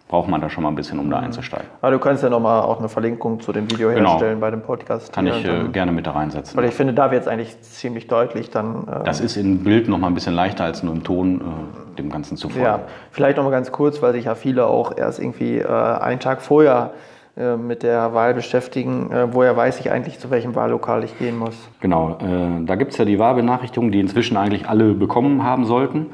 braucht 0.09 0.29
man 0.29 0.41
da 0.41 0.49
schon 0.49 0.63
mal 0.63 0.71
ein 0.71 0.77
bisschen, 0.77 0.99
um 0.99 1.11
da 1.11 1.19
einzusteigen. 1.19 1.67
Aber 1.81 1.91
du 1.91 1.99
kannst 1.99 2.23
ja 2.23 2.31
nochmal 2.31 2.63
auch 2.63 2.79
eine 2.79 2.89
Verlinkung 2.89 3.41
zu 3.41 3.53
dem 3.53 3.71
Video 3.71 3.89
genau. 3.89 4.11
herstellen 4.11 4.39
bei 4.39 4.51
dem 4.51 4.63
Podcast. 4.63 5.13
Kann 5.13 5.27
ich 5.27 5.45
äh, 5.45 5.69
gerne 5.73 5.91
mit 5.91 6.07
da 6.07 6.13
reinsetzen. 6.13 6.57
Weil 6.57 6.67
ich 6.67 6.75
finde, 6.75 6.95
da 6.95 7.11
wird 7.11 7.23
es 7.23 7.29
eigentlich 7.29 7.61
ziemlich 7.63 8.07
deutlich 8.07 8.51
dann. 8.51 8.87
Äh, 8.87 9.05
das 9.05 9.21
ist 9.21 9.37
im 9.37 9.65
Bild 9.65 9.89
nochmal 9.89 10.11
ein 10.11 10.15
bisschen 10.15 10.35
leichter 10.35 10.65
als 10.65 10.83
nur 10.83 10.95
im 10.95 11.03
Ton 11.03 11.41
äh, 11.41 11.97
dem 11.97 12.11
Ganzen 12.11 12.37
zu 12.37 12.49
folgen. 12.49 12.65
Ja, 12.65 12.81
vielleicht 13.11 13.37
nochmal 13.37 13.53
ganz 13.53 13.73
kurz, 13.73 14.01
weil 14.01 14.13
sich 14.13 14.27
ja 14.27 14.37
viele 14.37 14.67
auch 14.67 14.97
erst 14.97 15.19
irgendwie 15.19 15.59
äh, 15.59 15.67
einen 15.67 16.21
Tag 16.21 16.41
vorher 16.41 16.93
äh, 17.37 17.57
mit 17.57 17.83
der 17.83 18.15
Wahl 18.15 18.33
beschäftigen, 18.33 19.11
äh, 19.11 19.35
woher 19.35 19.57
weiß 19.57 19.81
ich 19.81 19.91
eigentlich, 19.91 20.21
zu 20.21 20.31
welchem 20.31 20.55
Wahllokal 20.55 21.03
ich 21.03 21.19
gehen 21.19 21.37
muss. 21.37 21.57
Genau, 21.81 22.17
da 22.65 22.75
gibt 22.77 22.93
es 22.93 22.99
ja 22.99 23.05
die 23.05 23.19
Wahlbenachrichtigung, 23.19 23.91
die 23.91 24.01
inzwischen 24.01 24.37
eigentlich 24.37 24.69
alle 24.69 24.95
bekommen 24.95 25.43
haben 25.43 25.65
sollten. 25.65 26.07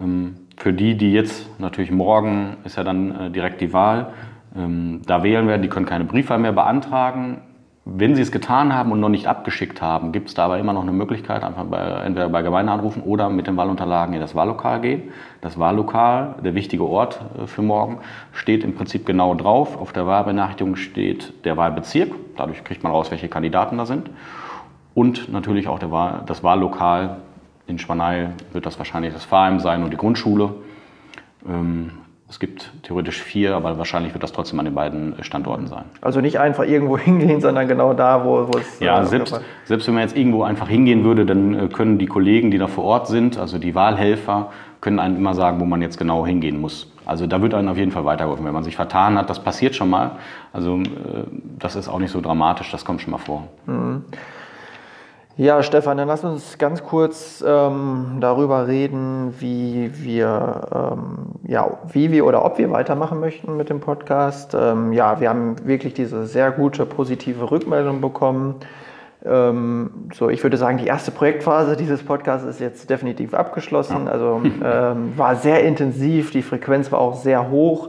Ähm, 0.00 0.36
für 0.62 0.72
die, 0.72 0.96
die 0.96 1.12
jetzt 1.12 1.58
natürlich 1.58 1.90
morgen 1.90 2.58
ist 2.64 2.76
ja 2.76 2.84
dann 2.84 3.20
äh, 3.20 3.30
direkt 3.30 3.60
die 3.60 3.72
Wahl, 3.72 4.12
Ähm, 4.54 5.00
da 5.06 5.22
wählen 5.22 5.48
wir, 5.48 5.58
die 5.58 5.68
können 5.68 5.86
keine 5.86 6.04
Briefwahl 6.04 6.38
mehr 6.38 6.52
beantragen. 6.52 7.40
Wenn 7.84 8.14
sie 8.14 8.22
es 8.22 8.30
getan 8.30 8.72
haben 8.72 8.92
und 8.92 9.00
noch 9.00 9.08
nicht 9.08 9.26
abgeschickt 9.26 9.82
haben, 9.82 10.12
gibt 10.12 10.28
es 10.28 10.34
da 10.34 10.44
aber 10.44 10.58
immer 10.58 10.72
noch 10.72 10.82
eine 10.82 10.92
Möglichkeit, 10.92 11.42
einfach 11.42 11.64
bei, 11.64 11.80
entweder 12.04 12.28
bei 12.28 12.42
Gemeinde 12.42 12.70
anrufen 12.70 13.02
oder 13.02 13.28
mit 13.28 13.46
den 13.46 13.56
Wahlunterlagen 13.56 14.14
in 14.14 14.20
das 14.20 14.36
Wahllokal 14.36 14.80
gehen. 14.80 15.02
Das 15.40 15.58
Wahllokal, 15.58 16.36
der 16.44 16.54
wichtige 16.54 16.84
Ort 16.84 17.20
äh, 17.38 17.46
für 17.46 17.62
morgen, 17.62 17.98
steht 18.30 18.62
im 18.62 18.74
Prinzip 18.74 19.04
genau 19.04 19.34
drauf. 19.34 19.80
Auf 19.80 19.92
der 19.92 20.06
Wahlbenachrichtigung 20.06 20.76
steht 20.76 21.44
der 21.44 21.56
Wahlbezirk. 21.56 22.12
Dadurch 22.36 22.62
kriegt 22.62 22.82
man 22.84 22.92
raus, 22.92 23.10
welche 23.10 23.28
Kandidaten 23.28 23.78
da 23.78 23.86
sind. 23.86 24.10
Und 24.94 25.32
natürlich 25.32 25.66
auch 25.66 25.80
Wahl, 25.90 26.22
das 26.26 26.44
Wahllokal. 26.44 27.16
In 27.66 27.78
Schwaneil 27.78 28.32
wird 28.52 28.66
das 28.66 28.78
wahrscheinlich 28.78 29.12
das 29.12 29.24
Pfarrheim 29.24 29.60
sein 29.60 29.82
und 29.82 29.90
die 29.90 29.96
Grundschule. 29.96 30.54
Ähm, 31.48 31.90
es 32.32 32.38
gibt 32.38 32.72
theoretisch 32.82 33.20
vier, 33.20 33.54
aber 33.54 33.76
wahrscheinlich 33.76 34.14
wird 34.14 34.22
das 34.22 34.32
trotzdem 34.32 34.58
an 34.58 34.64
den 34.64 34.74
beiden 34.74 35.22
Standorten 35.22 35.66
sein. 35.66 35.84
Also 36.00 36.22
nicht 36.22 36.40
einfach 36.40 36.64
irgendwo 36.64 36.96
hingehen, 36.98 37.42
sondern 37.42 37.68
genau 37.68 37.92
da, 37.92 38.24
wo, 38.24 38.48
wo 38.48 38.58
es. 38.58 38.80
Ja, 38.80 39.02
äh, 39.02 39.06
selbst, 39.06 39.38
selbst 39.64 39.86
wenn 39.86 39.94
man 39.94 40.02
jetzt 40.04 40.16
irgendwo 40.16 40.42
einfach 40.42 40.66
hingehen 40.66 41.04
würde, 41.04 41.26
dann 41.26 41.54
äh, 41.54 41.68
können 41.68 41.98
die 41.98 42.06
Kollegen, 42.06 42.50
die 42.50 42.56
da 42.56 42.68
vor 42.68 42.84
Ort 42.84 43.06
sind, 43.08 43.36
also 43.36 43.58
die 43.58 43.74
Wahlhelfer, 43.74 44.50
können 44.80 44.98
einem 44.98 45.16
immer 45.16 45.34
sagen, 45.34 45.60
wo 45.60 45.66
man 45.66 45.82
jetzt 45.82 45.98
genau 45.98 46.26
hingehen 46.26 46.58
muss. 46.58 46.90
Also 47.04 47.26
da 47.26 47.42
wird 47.42 47.52
einem 47.52 47.68
auf 47.68 47.76
jeden 47.76 47.92
Fall 47.92 48.06
weitergeholfen. 48.06 48.46
Wenn 48.46 48.54
man 48.54 48.64
sich 48.64 48.76
vertan 48.76 49.18
hat, 49.18 49.28
das 49.28 49.42
passiert 49.42 49.74
schon 49.74 49.90
mal. 49.90 50.12
Also 50.54 50.78
äh, 50.78 51.24
das 51.58 51.76
ist 51.76 51.88
auch 51.88 51.98
nicht 51.98 52.12
so 52.12 52.22
dramatisch, 52.22 52.70
das 52.70 52.84
kommt 52.86 53.02
schon 53.02 53.10
mal 53.10 53.18
vor. 53.18 53.46
Mhm. 53.66 54.04
Ja, 55.38 55.62
Stefan, 55.62 55.96
dann 55.96 56.08
lass 56.08 56.24
uns 56.24 56.58
ganz 56.58 56.84
kurz 56.84 57.42
ähm, 57.46 58.18
darüber 58.20 58.66
reden, 58.66 59.32
wie 59.38 59.90
wir, 59.94 60.60
ähm, 60.74 61.40
ja, 61.48 61.78
wie 61.90 62.12
wir 62.12 62.26
oder 62.26 62.44
ob 62.44 62.58
wir 62.58 62.70
weitermachen 62.70 63.18
möchten 63.18 63.56
mit 63.56 63.70
dem 63.70 63.80
Podcast. 63.80 64.54
Ähm, 64.54 64.92
ja, 64.92 65.20
wir 65.20 65.30
haben 65.30 65.56
wirklich 65.66 65.94
diese 65.94 66.26
sehr 66.26 66.50
gute 66.50 66.84
positive 66.84 67.50
Rückmeldung 67.50 68.02
bekommen. 68.02 68.56
Ähm, 69.24 70.08
so, 70.12 70.28
ich 70.28 70.42
würde 70.42 70.58
sagen, 70.58 70.76
die 70.76 70.86
erste 70.86 71.10
Projektphase 71.10 71.76
dieses 71.78 72.02
Podcasts 72.02 72.46
ist 72.46 72.60
jetzt 72.60 72.90
definitiv 72.90 73.32
abgeschlossen. 73.32 74.08
Also 74.08 74.42
ähm, 74.62 75.14
war 75.16 75.36
sehr 75.36 75.64
intensiv, 75.64 76.30
die 76.30 76.42
Frequenz 76.42 76.92
war 76.92 76.98
auch 76.98 77.14
sehr 77.14 77.50
hoch. 77.50 77.88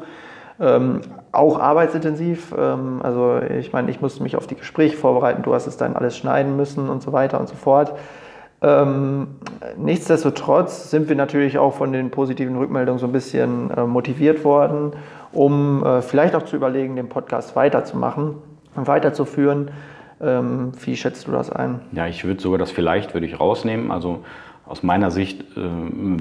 Auch 1.34 1.60
arbeitsintensiv. 1.60 2.54
Ähm, 2.58 3.02
also 3.04 3.42
ich 3.42 3.74
meine, 3.74 3.92
ich 3.92 4.00
musste 4.00 4.24
mich 4.24 4.38
auf 4.38 4.48
die 4.48 4.56
Gespräche 4.56 4.96
vorbereiten, 4.96 5.42
du 5.42 5.54
hast 5.54 5.68
es 5.68 5.78
dann 5.78 5.96
alles 5.96 6.16
schneiden 6.16 6.56
müssen 6.56 6.90
und 6.90 7.02
so 7.02 7.12
weiter 7.12 7.40
und 7.40 7.50
so 7.50 7.56
fort. 7.56 7.94
Ähm, 8.62 9.28
nichtsdestotrotz 9.76 10.90
sind 10.90 11.10
wir 11.10 11.18
natürlich 11.18 11.58
auch 11.58 11.74
von 11.74 11.92
den 11.92 12.12
positiven 12.12 12.56
Rückmeldungen 12.56 13.00
so 13.00 13.08
ein 13.08 13.12
bisschen 13.12 13.72
äh, 13.72 13.84
motiviert 13.84 14.46
worden, 14.46 14.94
um 15.34 15.84
äh, 15.84 16.02
vielleicht 16.02 16.36
auch 16.36 16.44
zu 16.44 16.56
überlegen, 16.56 16.96
den 16.96 17.10
Podcast 17.10 17.56
weiterzumachen 17.58 18.36
und 18.76 18.88
weiterzuführen. 18.88 19.72
Ähm, 20.22 20.72
wie 20.86 20.96
schätzt 20.96 21.28
du 21.28 21.32
das 21.32 21.52
ein? 21.52 21.82
Ja, 21.92 22.08
ich 22.08 22.24
würde 22.24 22.42
sogar 22.42 22.58
das 22.60 22.72
vielleicht 22.72 23.14
würde 23.14 23.26
ich 23.26 23.40
rausnehmen. 23.40 23.92
Also 23.92 24.20
aus 24.66 24.84
meiner 24.84 25.12
Sicht 25.12 25.42
äh, 25.58 25.62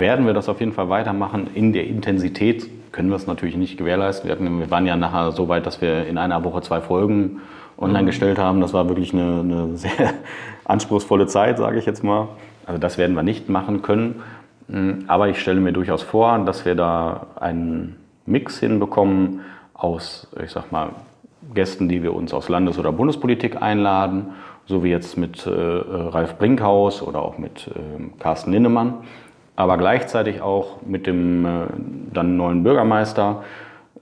werden 0.01 0.27
wir 0.27 0.33
das 0.33 0.49
auf 0.49 0.59
jeden 0.59 0.73
Fall 0.73 0.89
weitermachen. 0.89 1.49
In 1.55 1.73
der 1.73 1.87
Intensität 1.87 2.67
können 2.93 3.09
wir 3.09 3.17
es 3.17 3.27
natürlich 3.27 3.57
nicht 3.57 3.77
gewährleisten. 3.77 4.29
Wir, 4.29 4.37
hatten, 4.37 4.59
wir 4.59 4.71
waren 4.71 4.87
ja 4.87 4.97
nachher 4.97 5.33
so 5.33 5.49
weit, 5.49 5.67
dass 5.67 5.81
wir 5.81 6.07
in 6.07 6.19
einer 6.19 6.45
Woche 6.45 6.61
zwei 6.63 6.81
Folgen 6.81 7.41
online 7.79 8.03
mhm. 8.03 8.07
gestellt 8.07 8.39
haben. 8.39 8.61
Das 8.61 8.73
war 8.73 8.89
wirklich 8.89 9.13
eine, 9.13 9.41
eine 9.41 9.77
sehr 9.77 10.15
anspruchsvolle 10.65 11.27
Zeit, 11.27 11.59
sage 11.59 11.79
ich 11.79 11.87
jetzt 11.87 12.05
mal. 12.05 12.29
Also 12.67 12.79
das 12.79 12.99
werden 12.99 13.17
wir 13.17 13.23
nicht 13.23 13.49
machen 13.49 13.83
können. 13.83 14.23
Mm, 14.69 15.05
aber 15.09 15.29
ich 15.29 15.41
stelle 15.41 15.61
mir 15.61 15.73
durchaus 15.73 16.03
vor, 16.03 16.39
dass 16.41 16.65
wir 16.65 16.75
da 16.75 17.27
einen 17.41 17.97
Mix 18.27 18.61
hinbekommen 18.61 19.41
aus, 19.75 20.29
ich 20.43 20.53
sag 20.53 20.71
mal, 20.71 20.91
Gästen, 21.55 21.89
die 21.89 22.03
wir 22.05 22.15
uns 22.15 22.33
aus 22.33 22.49
Landes- 22.49 22.79
oder 22.79 22.93
Bundespolitik 22.93 23.61
einladen 23.61 24.27
so 24.67 24.85
wie 24.85 24.91
jetzt 24.91 25.17
mit 25.17 25.47
äh, 25.47 25.51
Ralf 25.51 26.39
Brinkhaus 26.39 27.03
oder 27.03 27.23
auch 27.23 27.39
mit 27.39 27.69
äh, 27.69 28.19
Carsten 28.19 28.53
Linnemann, 28.53 28.95
aber 29.57 29.77
gleichzeitig 29.77 30.41
auch 30.41 30.83
mit 30.87 31.07
dem 31.07 31.45
äh, 31.45 31.49
dann 32.13 32.37
neuen 32.37 32.63
Bürgermeister 32.63 33.43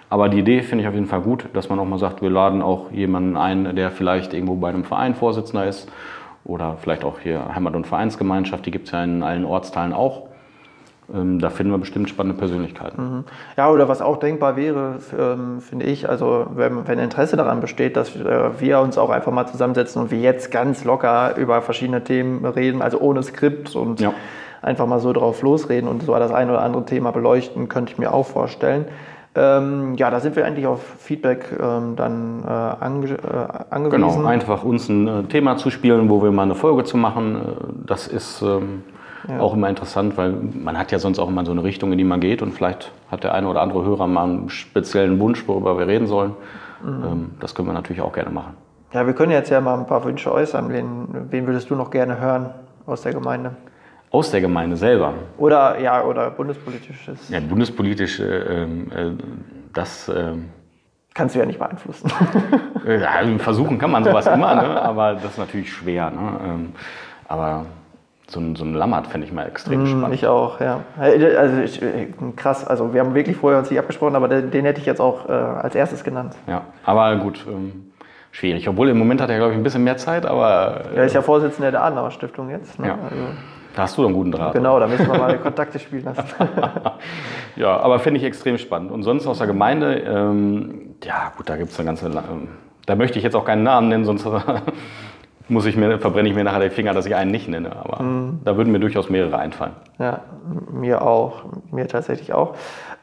Aber 0.10 0.28
die 0.28 0.40
Idee 0.40 0.64
finde 0.64 0.82
ich 0.82 0.88
auf 0.88 0.96
jeden 0.96 1.06
Fall 1.06 1.22
gut, 1.22 1.46
dass 1.54 1.70
man 1.70 1.78
auch 1.78 1.86
mal 1.86 2.00
sagt, 2.00 2.24
wir 2.24 2.32
laden 2.32 2.64
auch 2.64 2.92
jemanden 2.92 3.38
ein, 3.38 3.76
der 3.76 3.92
vielleicht 3.92 4.34
irgendwo 4.34 4.56
bei 4.56 4.70
einem 4.70 4.84
Verein 4.84 5.14
Vorsitzender 5.14 5.68
ist 5.68 5.92
oder 6.44 6.78
vielleicht 6.82 7.04
auch 7.04 7.20
hier 7.20 7.54
Heimat- 7.54 7.76
und 7.76 7.86
Vereinsgemeinschaft, 7.86 8.66
die 8.66 8.72
gibt 8.72 8.88
es 8.88 8.94
ja 8.94 9.04
in 9.04 9.22
allen 9.22 9.46
Ortsteilen 9.46 9.94
auch 9.94 10.31
da 11.40 11.50
finden 11.50 11.72
wir 11.72 11.78
bestimmt 11.78 12.10
spannende 12.10 12.38
Persönlichkeiten. 12.38 13.02
Mhm. 13.02 13.24
Ja, 13.58 13.70
oder 13.70 13.88
was 13.88 14.02
auch 14.02 14.18
denkbar 14.18 14.56
wäre, 14.56 15.00
ähm, 15.18 15.60
finde 15.60 15.86
ich, 15.86 16.08
also 16.08 16.48
wenn, 16.56 16.88
wenn, 16.88 17.00
Interesse 17.00 17.36
daran 17.36 17.60
besteht, 17.60 17.98
dass 17.98 18.12
wir 18.16 18.80
uns 18.80 18.98
auch 18.98 19.10
einfach 19.10 19.32
mal 19.32 19.48
zusammensetzen 19.48 20.02
und 20.02 20.12
wir 20.12 20.20
jetzt 20.20 20.52
ganz 20.52 20.84
locker 20.84 21.36
über 21.38 21.62
verschiedene 21.62 22.04
Themen 22.04 22.46
reden, 22.46 22.82
also 22.82 23.00
ohne 23.00 23.24
Skript 23.24 23.76
und 23.76 24.00
ja. 24.00 24.14
einfach 24.62 24.88
mal 24.88 25.00
so 25.00 25.12
drauf 25.12 25.42
losreden 25.42 25.90
und 25.90 26.04
so 26.04 26.14
das 26.16 26.32
eine 26.32 26.52
oder 26.52 26.62
andere 26.62 26.86
Thema 26.86 27.12
beleuchten, 27.12 27.68
könnte 27.68 27.92
ich 27.92 27.98
mir 27.98 28.14
auch 28.14 28.26
vorstellen. 28.26 28.86
Ähm, 29.34 29.96
ja, 29.96 30.12
da 30.12 30.20
sind 30.20 30.36
wir 30.36 30.46
eigentlich 30.46 30.68
auf 30.68 30.82
Feedback 31.00 31.46
ähm, 31.58 31.96
dann 31.96 32.44
äh, 32.44 32.48
ange 32.48 33.12
äh, 33.12 33.64
angewiesen. 33.70 34.12
Genau, 34.12 34.26
einfach 34.26 34.66
uns 34.66 34.90
ein 34.90 35.08
äh, 35.08 35.24
Thema 35.24 35.56
zu 35.56 35.70
spielen, 35.70 36.10
wo 36.10 36.22
wir 36.22 36.32
mal 36.32 36.44
eine 36.44 36.56
Folge 36.56 36.84
zu 36.84 36.98
machen. 36.98 37.36
Äh, 37.36 37.40
das 37.86 38.08
ist 38.08 38.42
ähm, 38.42 38.84
ja. 39.28 39.40
auch 39.40 39.54
immer 39.54 39.70
interessant, 39.70 40.18
weil 40.18 40.32
man 40.32 40.78
hat 40.78 40.92
ja 40.92 41.00
sonst 41.00 41.20
auch 41.20 41.28
immer 41.28 41.46
so 41.46 41.52
eine 41.52 41.64
Richtung, 41.64 41.92
in 41.92 41.98
die 41.98 42.04
man 42.04 42.20
geht 42.20 42.42
und 42.42 42.54
vielleicht 42.54 42.92
hat 43.10 43.24
der 43.24 43.34
eine 43.34 43.48
oder 43.48 43.62
andere 43.62 43.84
Hörer 43.84 44.08
mal 44.08 44.24
einen 44.24 44.50
speziellen 44.50 45.20
Wunsch, 45.20 45.48
worüber 45.48 45.78
wir 45.78 45.88
reden 45.88 46.08
sollen. 46.08 46.34
Mhm. 46.84 47.04
Ähm, 47.04 47.32
das 47.40 47.56
können 47.56 47.68
wir 47.68 47.74
natürlich 47.74 48.02
auch 48.02 48.14
gerne 48.14 48.32
machen. 48.32 48.56
Ja, 48.94 49.06
wir 49.06 49.14
können 49.14 49.32
jetzt 49.32 49.50
ja 49.50 49.62
mal 49.62 49.80
ein 49.80 49.88
paar 49.88 50.04
Wünsche 50.04 50.32
äußern. 50.32 50.72
Wen, 50.72 51.08
wen 51.30 51.48
würdest 51.48 51.70
du 51.70 51.76
noch 51.76 51.92
gerne 51.92 52.20
hören 52.20 52.50
aus 52.86 53.02
der 53.02 53.14
Gemeinde? 53.14 53.56
Aus 54.12 54.32
der 54.32 54.42
Gemeinde 54.42 54.76
selber? 54.76 55.14
Oder, 55.38 55.80
ja, 55.80 56.04
oder 56.04 56.32
bundespolitisches. 56.32 57.30
Ja, 57.30 57.40
bundespolitisch, 57.40 58.20
äh, 58.20 58.64
äh, 58.64 58.68
das... 59.74 60.10
Äh, 60.10 60.34
Kannst 61.14 61.36
du 61.36 61.40
ja 61.40 61.46
nicht 61.46 61.60
beeinflussen. 61.60 62.12
ja, 62.88 63.38
versuchen 63.38 63.78
kann 63.78 63.92
man 63.92 64.04
sowas 64.04 64.28
immer, 64.34 64.56
ne? 64.56 64.82
aber 64.82 65.14
das 65.14 65.26
ist 65.26 65.38
natürlich 65.38 65.72
schwer. 65.72 66.10
Ne? 66.10 66.40
Ähm, 66.44 66.74
aber 67.28 67.66
so 68.32 68.40
ein, 68.40 68.56
so 68.56 68.64
ein 68.64 68.74
Lammert 68.74 69.08
fände 69.08 69.28
ich 69.28 69.34
mal 69.34 69.46
extrem 69.46 69.84
mm, 69.84 69.88
spannend. 69.88 70.14
Ich 70.14 70.26
auch, 70.26 70.62
ja. 70.62 70.82
Also 70.98 71.62
ich, 71.62 71.82
krass, 72.38 72.66
also 72.66 72.94
wir 72.94 73.02
haben 73.02 73.14
wirklich 73.14 73.36
vorher 73.36 73.60
uns 73.60 73.70
nicht 73.70 73.80
abgesprochen, 73.80 74.16
aber 74.16 74.28
den, 74.28 74.52
den 74.52 74.66
hätte 74.66 74.80
ich 74.80 74.86
jetzt 74.86 75.02
auch 75.02 75.28
äh, 75.28 75.32
als 75.32 75.76
erstes 75.76 76.04
genannt. 76.04 76.36
Ja, 76.48 76.62
aber 76.86 77.18
gut, 77.18 77.46
ähm, 77.48 77.92
schwierig. 78.32 78.68
Obwohl 78.70 78.90
im 78.90 78.98
Moment 78.98 79.22
hat 79.22 79.30
er, 79.30 79.38
glaube 79.38 79.52
ich, 79.52 79.58
ein 79.58 79.64
bisschen 79.64 79.84
mehr 79.84 79.98
Zeit, 79.98 80.26
aber... 80.26 80.86
Äh, 80.94 80.98
er 80.98 81.06
ist 81.06 81.14
ja 81.14 81.22
Vorsitzender 81.22 81.72
der 81.72 81.84
Adenauer 81.84 82.12
Stiftung 82.12 82.50
jetzt. 82.50 82.80
Ne? 82.80 82.88
Ja. 82.88 82.94
Also, 82.94 83.24
da 83.76 83.82
hast 83.84 83.98
du 83.98 84.06
einen 84.06 84.14
guten 84.14 84.32
Draht. 84.32 84.54
Genau, 84.54 84.80
da 84.80 84.88
müssen 84.88 85.10
wir 85.10 85.18
mal 85.18 85.38
Kontakte 85.38 85.80
spielen 85.80 86.06
lassen. 86.06 86.24
ja, 87.58 87.78
aber 87.78 88.00
finde 88.00 88.20
ich 88.20 88.26
extrem 88.26 88.58
spannend. 88.58 88.92
Und 88.92 89.04
sonst 89.04 89.28
aus 89.28 89.40
der 89.40 89.48
Gemeinde, 89.48 89.96
ähm, 90.00 90.96
ja 91.04 91.32
gut, 91.36 91.50
da 91.50 91.58
gibt 91.58 91.72
es 91.72 91.80
eine 91.80 91.86
ganze... 91.86 92.06
Ähm, 92.08 92.48
da 92.86 92.96
möchte 92.96 93.20
ich 93.20 93.24
jetzt 93.24 93.36
auch 93.36 93.46
keinen 93.46 93.64
Namen 93.64 93.90
nennen, 93.90 94.06
sonst 94.06 94.26
muss 95.52 95.66
ich 95.66 95.76
mir, 95.76 96.00
verbrenne 96.00 96.30
ich 96.30 96.36
mir 96.36 96.44
nachher 96.44 96.60
den 96.60 96.72
Finger, 96.72 96.94
dass 96.94 97.06
ich 97.06 97.16
einen 97.16 97.30
nicht 97.30 97.48
nenne. 97.48 97.76
Aber 97.76 98.02
mhm. 98.02 98.40
da 98.44 98.58
würden 98.58 98.72
mir 98.72 98.80
durchaus 98.80 99.10
mehrere 99.10 99.38
einfallen. 99.38 99.74
Ja, 100.00 100.22
mir 100.72 101.02
auch. 101.02 101.44
Mir 101.72 101.88
tatsächlich 101.88 102.34
auch. 102.34 102.56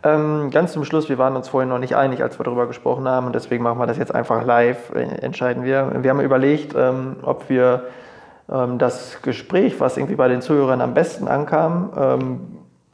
Ähm, 0.03 0.51
ganz 0.51 0.73
zum 0.73 0.85
Schluss, 0.85 1.09
wir 1.09 1.19
waren 1.19 1.37
uns 1.37 1.49
vorhin 1.49 1.69
noch 1.69 1.79
nicht 1.79 1.95
einig, 1.95 2.23
als 2.23 2.39
wir 2.39 2.45
darüber 2.45 2.67
gesprochen 2.67 3.07
haben 3.07 3.27
und 3.27 3.35
deswegen 3.35 3.63
machen 3.63 3.79
wir 3.79 3.87
das 3.87 3.99
jetzt 3.99 4.15
einfach 4.15 4.45
live, 4.45 4.93
äh, 4.95 5.03
entscheiden 5.03 5.65
wir. 5.65 5.93
Wir 6.03 6.11
haben 6.11 6.21
überlegt, 6.21 6.75
ähm, 6.77 7.17
ob 7.23 7.49
wir 7.49 7.85
ähm, 8.51 8.79
das 8.79 9.21
Gespräch, 9.23 9.81
was 9.81 9.97
irgendwie 9.97 10.17
bei 10.17 10.29
den 10.29 10.41
Zuhörern 10.41 10.81
am 10.81 10.95
besten 10.95 11.29
ankam, 11.29 11.91
ähm, 11.97 12.41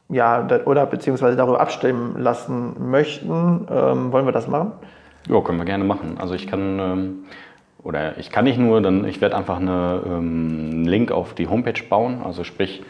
ja, 0.09 0.47
oder 0.65 0.85
beziehungsweise 0.85 1.37
darüber 1.37 1.61
abstimmen 1.61 2.15
lassen 2.19 2.89
möchten. 2.89 3.67
Ähm, 3.71 4.11
wollen 4.11 4.25
wir 4.25 4.31
das 4.31 4.47
machen? 4.47 4.73
Ja, 5.27 5.41
können 5.41 5.57
wir 5.57 5.65
gerne 5.65 5.83
machen. 5.83 6.17
Also 6.19 6.35
ich 6.35 6.47
kann 6.47 6.79
ähm, 6.79 7.25
oder 7.85 8.17
ich 8.17 8.31
kann 8.31 8.43
nicht 8.43 8.57
nur, 8.57 8.81
dann 8.81 9.05
ich 9.05 9.21
werde 9.21 9.37
einfach 9.37 9.57
eine, 9.57 10.01
ähm, 10.05 10.69
einen 10.71 10.85
Link 10.85 11.11
auf 11.11 11.35
die 11.35 11.47
Homepage 11.47 11.81
bauen, 11.87 12.21
also 12.25 12.43
sprich 12.43 12.83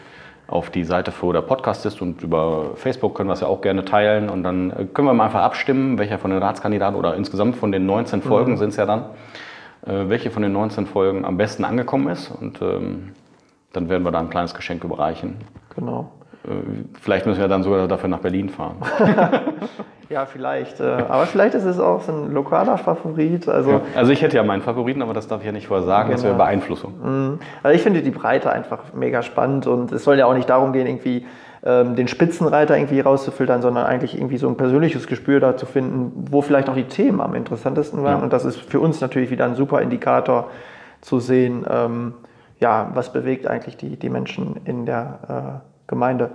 auf 0.48 0.70
die 0.70 0.84
Seite, 0.84 1.12
wo 1.20 1.32
der 1.32 1.42
Podcast 1.42 1.84
ist 1.86 2.00
und 2.00 2.22
über 2.22 2.70
Facebook 2.76 3.14
können 3.14 3.28
wir 3.28 3.34
es 3.34 3.40
ja 3.40 3.46
auch 3.46 3.60
gerne 3.60 3.84
teilen 3.84 4.30
und 4.30 4.42
dann 4.42 4.70
äh, 4.70 4.84
können 4.86 5.06
wir 5.06 5.14
mal 5.14 5.26
einfach 5.26 5.42
abstimmen, 5.42 5.98
welcher 5.98 6.18
von 6.18 6.30
den 6.30 6.42
Ratskandidaten 6.42 6.96
oder 6.96 7.14
insgesamt 7.14 7.56
von 7.56 7.72
den 7.72 7.84
19 7.84 8.22
Folgen 8.22 8.52
mhm. 8.52 8.56
sind 8.56 8.70
es 8.70 8.76
ja 8.76 8.86
dann, 8.86 9.04
äh, 9.86 10.08
welche 10.08 10.30
von 10.30 10.42
den 10.42 10.52
19 10.52 10.86
Folgen 10.86 11.26
am 11.26 11.36
besten 11.36 11.64
angekommen 11.64 12.08
ist 12.08 12.30
und 12.30 12.62
ähm, 12.62 13.12
dann 13.74 13.90
werden 13.90 14.02
wir 14.02 14.12
da 14.12 14.20
ein 14.20 14.30
kleines 14.30 14.54
Geschenk 14.54 14.82
überreichen. 14.82 15.36
Genau. 15.74 16.10
Äh, 16.46 16.84
vielleicht 17.00 17.26
müssen 17.26 17.40
wir 17.40 17.48
dann 17.48 17.62
sogar 17.62 17.88
dafür 17.88 18.08
nach 18.08 18.20
Berlin 18.20 18.48
fahren. 18.48 18.76
ja, 20.08 20.26
vielleicht. 20.26 20.80
Äh, 20.80 20.84
aber 20.84 21.26
vielleicht 21.26 21.54
ist 21.54 21.64
es 21.64 21.78
auch 21.78 22.02
so 22.02 22.12
ein 22.12 22.32
lokaler 22.32 22.78
Favorit. 22.78 23.48
Also, 23.48 23.72
ja, 23.72 23.80
also 23.94 24.12
ich 24.12 24.22
hätte 24.22 24.36
ja 24.36 24.42
meinen 24.42 24.62
Favoriten, 24.62 25.02
aber 25.02 25.14
das 25.14 25.28
darf 25.28 25.40
ich 25.40 25.46
ja 25.46 25.52
nicht 25.52 25.66
vorher 25.66 25.86
sagen. 25.86 26.08
Genau. 26.08 26.16
Das 26.16 26.22
wäre 26.22 26.34
genau. 26.34 26.44
Beeinflussung. 26.44 26.94
Mhm. 27.02 27.38
Also 27.62 27.74
ich 27.74 27.82
finde 27.82 28.02
die 28.02 28.10
Breite 28.10 28.50
einfach 28.50 28.94
mega 28.94 29.22
spannend 29.22 29.66
und 29.66 29.92
es 29.92 30.04
soll 30.04 30.18
ja 30.18 30.26
auch 30.26 30.34
nicht 30.34 30.48
darum 30.48 30.72
gehen, 30.72 30.86
irgendwie 30.86 31.26
ähm, 31.64 31.96
den 31.96 32.06
Spitzenreiter 32.06 32.76
irgendwie 32.76 33.00
rauszufiltern, 33.00 33.60
sondern 33.60 33.86
eigentlich 33.86 34.16
irgendwie 34.16 34.36
so 34.36 34.48
ein 34.48 34.56
persönliches 34.56 35.06
Gespür 35.06 35.40
da 35.40 35.56
zu 35.56 35.66
finden, 35.66 36.12
wo 36.30 36.40
vielleicht 36.40 36.68
auch 36.68 36.74
die 36.74 36.84
Themen 36.84 37.20
am 37.20 37.34
interessantesten 37.34 38.04
waren. 38.04 38.18
Ja. 38.18 38.22
Und 38.22 38.32
das 38.32 38.44
ist 38.44 38.56
für 38.56 38.78
uns 38.78 39.00
natürlich 39.00 39.30
wieder 39.30 39.44
ein 39.46 39.56
super 39.56 39.80
Indikator 39.80 40.48
zu 41.00 41.18
sehen, 41.18 41.66
ähm, 41.68 42.14
ja, 42.60 42.90
was 42.94 43.12
bewegt 43.12 43.46
eigentlich 43.46 43.76
die, 43.76 43.96
die 43.96 44.08
Menschen 44.08 44.60
in 44.64 44.86
der 44.86 45.62
äh, 45.62 45.75
Gemeinde. 45.86 46.30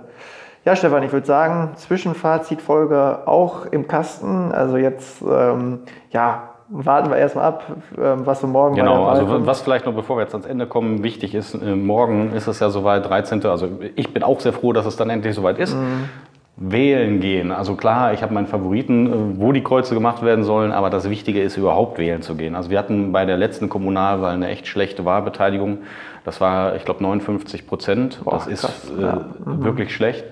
Ja, 0.64 0.76
Stefan, 0.76 1.02
ich 1.02 1.12
würde 1.12 1.26
sagen, 1.26 1.70
Zwischenfazitfolge 1.74 3.26
auch 3.26 3.66
im 3.66 3.88
Kasten. 3.88 4.52
Also 4.52 4.76
jetzt, 4.76 5.20
ähm, 5.22 5.80
ja, 6.10 6.50
warten 6.68 7.10
wir 7.10 7.16
erstmal 7.16 7.46
ab, 7.46 7.64
ähm, 8.00 8.24
was 8.24 8.40
so 8.40 8.46
morgen 8.46 8.76
Genau, 8.76 9.06
also 9.06 9.46
was 9.46 9.60
vielleicht 9.60 9.86
noch, 9.86 9.94
bevor 9.94 10.16
wir 10.16 10.22
jetzt 10.22 10.34
ans 10.34 10.46
Ende 10.46 10.66
kommen, 10.66 11.02
wichtig 11.02 11.34
ist, 11.34 11.54
äh, 11.54 11.74
morgen 11.74 12.32
ist 12.32 12.46
es 12.46 12.60
ja 12.60 12.70
soweit, 12.70 13.08
13. 13.08 13.44
Also 13.44 13.68
ich 13.96 14.12
bin 14.12 14.22
auch 14.22 14.40
sehr 14.40 14.52
froh, 14.52 14.72
dass 14.72 14.86
es 14.86 14.96
dann 14.96 15.10
endlich 15.10 15.34
soweit 15.34 15.58
ist. 15.58 15.74
Mhm. 15.74 16.08
Wählen 16.56 17.20
gehen. 17.20 17.50
Also 17.50 17.74
klar, 17.74 18.12
ich 18.12 18.22
habe 18.22 18.32
meinen 18.32 18.46
Favoriten, 18.46 19.06
äh, 19.06 19.40
wo 19.40 19.52
die 19.52 19.64
Kreuze 19.64 19.94
gemacht 19.94 20.22
werden 20.22 20.44
sollen, 20.44 20.70
aber 20.70 20.90
das 20.90 21.10
Wichtige 21.10 21.42
ist 21.42 21.56
überhaupt 21.56 21.98
wählen 21.98 22.22
zu 22.22 22.36
gehen. 22.36 22.54
Also 22.54 22.70
wir 22.70 22.78
hatten 22.78 23.10
bei 23.10 23.24
der 23.24 23.36
letzten 23.36 23.68
Kommunalwahl 23.68 24.34
eine 24.34 24.48
echt 24.48 24.66
schlechte 24.66 25.04
Wahlbeteiligung. 25.04 25.78
Das 26.24 26.40
war, 26.40 26.76
ich 26.76 26.84
glaube, 26.84 27.02
59 27.02 27.66
Prozent. 27.66 28.20
Das 28.24 28.46
ist 28.46 28.62
krass, 28.62 28.92
äh, 28.96 29.02
ja. 29.02 29.26
mhm. 29.44 29.64
wirklich 29.64 29.94
schlecht. 29.94 30.24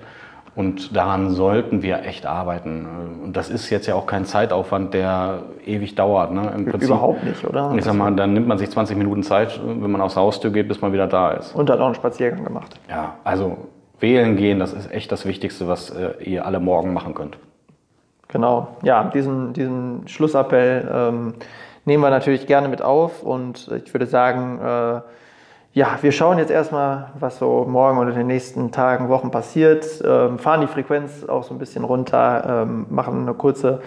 Und 0.53 0.95
daran 0.95 1.29
sollten 1.29 1.81
wir 1.81 2.03
echt 2.03 2.25
arbeiten. 2.25 2.85
Und 3.23 3.37
das 3.37 3.49
ist 3.49 3.69
jetzt 3.69 3.87
ja 3.87 3.95
auch 3.95 4.05
kein 4.05 4.25
Zeitaufwand, 4.25 4.93
der 4.93 5.43
ewig 5.65 5.95
dauert. 5.95 6.33
Ne? 6.33 6.51
Im 6.53 6.65
Prinzip, 6.65 6.89
Überhaupt 6.89 7.23
nicht, 7.23 7.45
oder? 7.45 7.69
Und 7.69 7.77
ich 7.77 7.85
sag 7.85 7.93
mal, 7.93 8.13
dann 8.13 8.33
nimmt 8.33 8.47
man 8.47 8.57
sich 8.57 8.69
20 8.69 8.97
Minuten 8.97 9.23
Zeit, 9.23 9.61
wenn 9.63 9.89
man 9.89 10.01
aus 10.01 10.15
der 10.15 10.23
Haustür 10.23 10.51
geht, 10.51 10.67
bis 10.67 10.81
man 10.81 10.91
wieder 10.91 11.07
da 11.07 11.31
ist. 11.31 11.55
Und 11.55 11.69
hat 11.69 11.79
auch 11.79 11.85
einen 11.85 11.95
Spaziergang 11.95 12.43
gemacht. 12.43 12.77
Ja, 12.89 13.15
also 13.23 13.57
wählen 14.01 14.35
gehen, 14.35 14.59
das 14.59 14.73
ist 14.73 14.91
echt 14.91 15.11
das 15.11 15.25
Wichtigste, 15.25 15.69
was 15.69 15.89
äh, 15.89 16.21
ihr 16.23 16.45
alle 16.45 16.59
morgen 16.59 16.91
machen 16.91 17.13
könnt. 17.13 17.37
Genau, 18.27 18.75
ja, 18.83 19.05
diesen, 19.05 19.53
diesen 19.53 20.07
Schlussappell 20.07 20.89
ähm, 20.93 21.33
nehmen 21.85 22.03
wir 22.03 22.09
natürlich 22.09 22.47
gerne 22.47 22.67
mit 22.67 22.81
auf 22.81 23.23
und 23.23 23.69
ich 23.85 23.93
würde 23.93 24.05
sagen, 24.05 24.59
äh, 24.59 25.01
ja, 25.73 25.97
wir 26.01 26.11
schauen 26.11 26.37
jetzt 26.37 26.51
erstmal, 26.51 27.11
was 27.17 27.37
so 27.37 27.65
morgen 27.67 27.97
oder 27.97 28.09
in 28.09 28.17
den 28.17 28.27
nächsten 28.27 28.71
Tagen, 28.71 29.07
Wochen 29.07 29.31
passiert, 29.31 29.85
ähm, 30.05 30.37
fahren 30.37 30.61
die 30.61 30.67
Frequenz 30.67 31.23
auch 31.23 31.43
so 31.43 31.53
ein 31.53 31.59
bisschen 31.59 31.85
runter, 31.85 32.63
ähm, 32.63 32.87
machen 32.89 33.21
eine 33.21 33.33
kurze, 33.33 33.81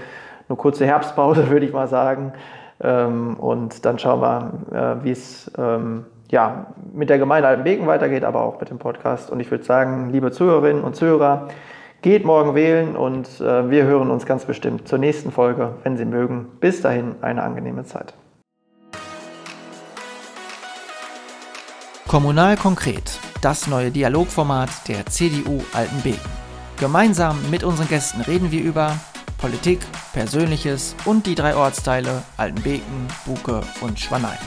eine 0.49 0.57
kurze 0.57 0.87
Herbstpause, 0.87 1.49
würde 1.51 1.66
ich 1.66 1.73
mal 1.73 1.88
sagen. 1.88 2.33
Ähm, 2.81 3.35
und 3.35 3.85
dann 3.85 3.99
schauen 3.99 4.20
wir, 4.20 4.99
äh, 5.01 5.05
wie 5.05 5.11
es 5.11 5.51
ähm, 5.59 6.07
ja, 6.31 6.66
mit 6.92 7.11
der 7.11 7.18
Gemeinde 7.18 7.49
Altenbeken 7.49 7.87
weitergeht, 7.87 8.25
aber 8.25 8.40
auch 8.42 8.59
mit 8.59 8.70
dem 8.70 8.79
Podcast. 8.79 9.31
Und 9.31 9.40
ich 9.40 9.51
würde 9.51 9.64
sagen, 9.64 10.09
liebe 10.11 10.31
Zuhörerinnen 10.31 10.83
und 10.83 10.97
Zuhörer, 10.97 11.49
geht 12.01 12.25
morgen 12.25 12.55
wählen 12.55 12.97
und 12.97 13.40
äh, 13.40 13.70
wir 13.70 13.85
hören 13.85 14.11
uns 14.11 14.27
ganz 14.27 14.44
bestimmt 14.44 14.88
zur 14.88 14.99
nächsten 14.99 15.31
Folge, 15.33 15.77
wenn 15.85 15.97
Sie 15.97 16.05
mögen. 16.05 16.47
Bis 16.61 16.83
dahin 16.83 17.16
eine 17.23 17.42
angenehme 17.42 17.85
Zeit. 17.85 18.14
Kommunal 22.14 22.57
konkret, 22.57 23.18
das 23.40 23.66
neue 23.66 23.90
Dialogformat 23.90 24.70
der 24.87 25.05
CDU 25.05 25.64
Altenbeken. 25.72 26.31
Gemeinsam 26.79 27.37
mit 27.50 27.64
unseren 27.64 27.88
Gästen 27.88 28.20
reden 28.20 28.53
wir 28.53 28.62
über 28.62 28.96
Politik, 29.37 29.81
Persönliches 30.12 30.94
und 31.07 31.27
die 31.27 31.35
drei 31.35 31.57
Ortsteile 31.57 32.22
Altenbeken, 32.37 33.09
Buke 33.27 33.62
und 33.81 33.98
Schwanein. 33.98 34.38